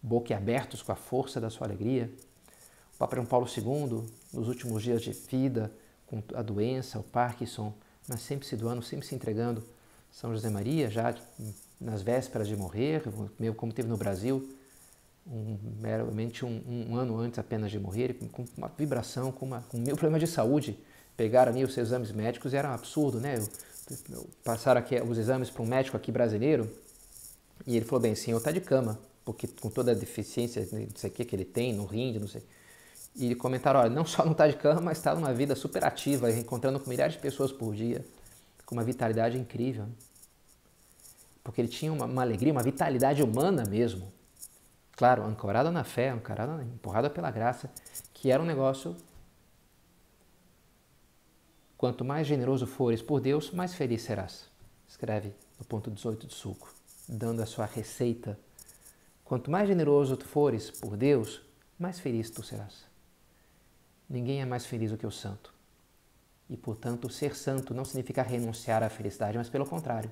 boquiabertos 0.02 0.82
com 0.82 0.92
a 0.92 0.96
força 0.96 1.40
da 1.40 1.50
sua 1.50 1.68
alegria. 1.68 2.12
O 2.96 2.98
Papa 2.98 3.16
João 3.16 3.26
Paulo 3.26 3.48
II, 3.48 4.04
nos 4.34 4.48
últimos 4.48 4.84
dias 4.84 5.02
de 5.02 5.12
vida, 5.12 5.72
com 6.08 6.22
a 6.34 6.42
doença, 6.42 7.00
o 7.00 7.04
Parkinson, 7.04 7.74
mas 8.08 8.22
sempre 8.22 8.48
se 8.48 8.56
doando, 8.56 8.82
sempre 8.82 9.06
se 9.06 9.16
entregando. 9.16 9.64
São 10.12 10.34
José 10.34 10.50
Maria, 10.50 10.90
já 10.90 11.14
nas 11.80 12.02
vésperas 12.02 12.48
de 12.48 12.56
morrer, 12.56 13.04
como 13.56 13.72
teve 13.72 13.88
no 13.88 13.96
Brasil, 13.96 14.50
um, 15.28 15.58
meramente 15.80 16.44
um, 16.44 16.88
um, 16.90 16.96
ano 16.96 17.18
antes 17.20 17.38
apenas 17.38 17.70
de 17.70 17.80
morrer, 17.80 18.18
com 18.32 18.44
uma 18.58 18.68
vibração, 18.68 19.32
com, 19.32 19.46
uma, 19.46 19.62
com 19.62 19.78
um 19.78 19.84
problema 19.84 20.18
de 20.18 20.26
saúde. 20.26 20.78
Pegaram 21.16 21.52
ali 21.52 21.64
os 21.64 21.78
exames 21.78 22.12
médicos 22.12 22.54
e 22.54 22.58
era 22.58 22.70
um 22.70 22.74
absurdo, 22.74 23.20
né? 23.20 23.38
Eu, 23.38 23.48
eu, 24.10 24.30
passaram 24.44 24.80
aqui 24.80 25.00
os 25.02 25.18
exames 25.18 25.50
para 25.50 25.62
um 25.62 25.66
médico 25.66 25.96
aqui 25.96 26.12
brasileiro 26.12 26.72
e 27.68 27.76
ele 27.76 27.86
falou: 27.86 28.02
bem, 28.02 28.16
senhor 28.16 28.38
está 28.38 28.52
de 28.52 28.62
cama, 28.62 28.98
porque 29.30 29.48
com 29.48 29.70
toda 29.70 29.92
a 29.92 29.94
deficiência, 29.94 30.68
não 30.72 30.88
sei 30.96 31.12
o 31.12 31.14
que, 31.14 31.24
que 31.24 31.36
ele 31.36 31.46
tem 31.46 31.72
no 31.72 31.86
rim, 31.86 32.18
não 32.18 32.28
sei 32.28 32.42
e 33.16 33.36
comentaram, 33.36 33.82
olha, 33.82 33.90
não 33.90 34.06
só 34.06 34.24
não 34.24 34.32
está 34.32 34.48
de 34.48 34.56
cama, 34.56 34.82
mas 34.82 34.98
está 34.98 35.14
numa 35.14 35.34
vida 35.34 35.56
super 35.56 35.84
ativa, 35.84 36.32
encontrando 36.32 36.80
com 36.80 36.90
milhares 36.90 37.14
de 37.14 37.20
pessoas 37.20 37.52
por 37.52 37.76
dia, 37.76 38.04
com 38.66 38.76
uma 38.76 38.84
vitalidade 38.84 39.38
incrível. 39.38 39.88
Porque 41.44 41.62
ele 41.62 41.68
tinha 41.68 41.92
uma, 41.92 42.06
uma 42.06 42.22
alegria, 42.22 42.52
uma 42.52 42.64
vitalidade 42.64 43.22
humana 43.22 43.64
mesmo. 43.68 44.12
Claro, 44.96 45.26
ancorada 45.26 45.70
na 45.70 45.84
fé, 45.84 46.10
ancorada, 46.10 46.64
empurrada 46.64 47.10
pela 47.10 47.30
graça, 47.30 47.70
que 48.14 48.32
era 48.32 48.42
um 48.42 48.46
negócio. 48.46 48.96
Quanto 51.78 52.04
mais 52.04 52.26
generoso 52.26 52.66
fores 52.66 53.02
por 53.02 53.22
Deus, 53.22 53.52
mais 53.52 53.74
feliz 53.74 54.02
serás. 54.02 54.50
Escreve 54.88 55.34
no 55.58 55.66
ponto 55.66 55.92
18 55.92 56.28
do 56.28 56.34
suco, 56.34 56.74
dando 57.08 57.42
a 57.42 57.46
sua 57.46 57.66
receita. 57.66 58.38
Quanto 59.30 59.52
mais 59.52 59.68
generoso 59.68 60.18
tu 60.18 60.26
fores 60.26 60.72
por 60.72 60.98
Deus, 60.98 61.40
mais 61.78 62.00
feliz 62.00 62.32
tu 62.32 62.42
serás. 62.42 62.84
Ninguém 64.10 64.42
é 64.42 64.46
mais 64.46 64.66
feliz 64.66 64.90
do 64.90 64.98
que 64.98 65.06
o 65.06 65.12
santo. 65.12 65.54
E, 66.50 66.58
portanto, 66.58 67.08
ser 67.12 67.36
santo 67.36 67.72
não 67.72 67.86
significa 67.86 68.24
renunciar 68.24 68.82
à 68.82 68.90
felicidade, 68.90 69.38
mas 69.38 69.48
pelo 69.48 69.68
contrário, 69.68 70.12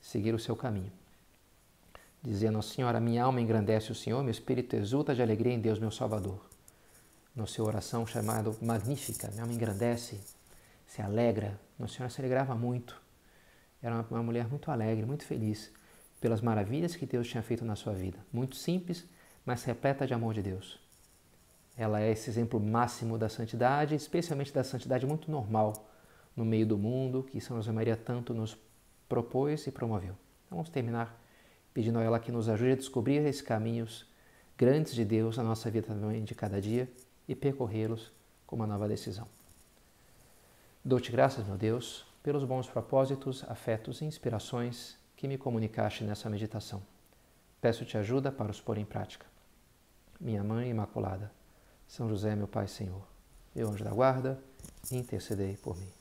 seguir 0.00 0.34
o 0.34 0.38
seu 0.38 0.56
caminho. 0.56 0.90
Dizia 2.22 2.50
Nossa 2.50 2.72
Senhora: 2.72 2.98
Minha 2.98 3.22
alma 3.22 3.38
engrandece 3.38 3.92
o 3.92 3.94
Senhor, 3.94 4.22
meu 4.22 4.30
espírito 4.30 4.74
exulta 4.76 5.14
de 5.14 5.20
alegria 5.20 5.52
em 5.52 5.60
Deus, 5.60 5.78
meu 5.78 5.90
Salvador. 5.90 6.40
No 7.34 7.46
seu 7.46 7.66
oração 7.66 8.06
chamado 8.06 8.56
Magnífica, 8.62 9.28
minha 9.28 9.42
alma 9.42 9.52
engrandece, 9.52 10.18
se 10.86 11.02
alegra. 11.02 11.60
Nossa 11.78 11.92
Senhora 11.92 12.08
se 12.10 12.22
alegrava 12.22 12.54
muito. 12.54 12.98
Era 13.82 14.06
uma 14.10 14.22
mulher 14.22 14.48
muito 14.48 14.70
alegre, 14.70 15.04
muito 15.04 15.26
feliz. 15.26 15.70
Pelas 16.20 16.40
maravilhas 16.40 16.96
que 16.96 17.06
Deus 17.06 17.28
tinha 17.28 17.42
feito 17.42 17.64
na 17.64 17.76
sua 17.76 17.92
vida. 17.92 18.18
Muito 18.32 18.56
simples, 18.56 19.06
mas 19.44 19.64
repleta 19.64 20.06
de 20.06 20.14
amor 20.14 20.34
de 20.34 20.42
Deus. 20.42 20.80
Ela 21.76 22.00
é 22.00 22.10
esse 22.10 22.30
exemplo 22.30 22.58
máximo 22.58 23.18
da 23.18 23.28
santidade, 23.28 23.94
especialmente 23.94 24.52
da 24.52 24.64
santidade 24.64 25.06
muito 25.06 25.30
normal 25.30 25.88
no 26.34 26.44
meio 26.44 26.66
do 26.66 26.78
mundo, 26.78 27.22
que 27.22 27.40
São 27.40 27.56
José 27.56 27.70
Maria 27.70 27.96
tanto 27.96 28.32
nos 28.32 28.56
propôs 29.08 29.66
e 29.66 29.70
promoveu. 29.70 30.16
Então, 30.46 30.56
vamos 30.56 30.70
terminar 30.70 31.20
pedindo 31.72 31.98
a 31.98 32.02
ela 32.02 32.18
que 32.18 32.32
nos 32.32 32.48
ajude 32.48 32.72
a 32.72 32.76
descobrir 32.76 33.16
esses 33.26 33.42
caminhos 33.42 34.06
grandes 34.56 34.94
de 34.94 35.04
Deus 35.04 35.36
na 35.36 35.42
nossa 35.42 35.70
vida 35.70 35.88
também 35.88 36.24
de 36.24 36.34
cada 36.34 36.60
dia 36.60 36.90
e 37.28 37.34
percorrê-los 37.34 38.10
com 38.46 38.56
uma 38.56 38.66
nova 38.66 38.88
decisão. 38.88 39.28
Dou-te 40.82 41.12
graças, 41.12 41.46
meu 41.46 41.56
Deus, 41.56 42.06
pelos 42.22 42.44
bons 42.44 42.68
propósitos, 42.68 43.44
afetos 43.48 44.00
e 44.00 44.04
inspirações 44.04 44.96
que 45.16 45.26
me 45.26 45.38
comunicaste 45.38 46.04
nessa 46.04 46.28
meditação. 46.28 46.82
Peço-te 47.60 47.96
ajuda 47.96 48.30
para 48.30 48.50
os 48.50 48.60
pôr 48.60 48.76
em 48.76 48.84
prática. 48.84 49.26
Minha 50.20 50.44
Mãe 50.44 50.70
Imaculada, 50.70 51.32
São 51.88 52.08
José, 52.08 52.36
meu 52.36 52.46
Pai 52.46 52.68
Senhor, 52.68 53.02
meu 53.54 53.68
anjo 53.70 53.82
da 53.82 53.90
guarda, 53.90 54.38
intercedei 54.92 55.56
por 55.56 55.76
mim. 55.76 55.95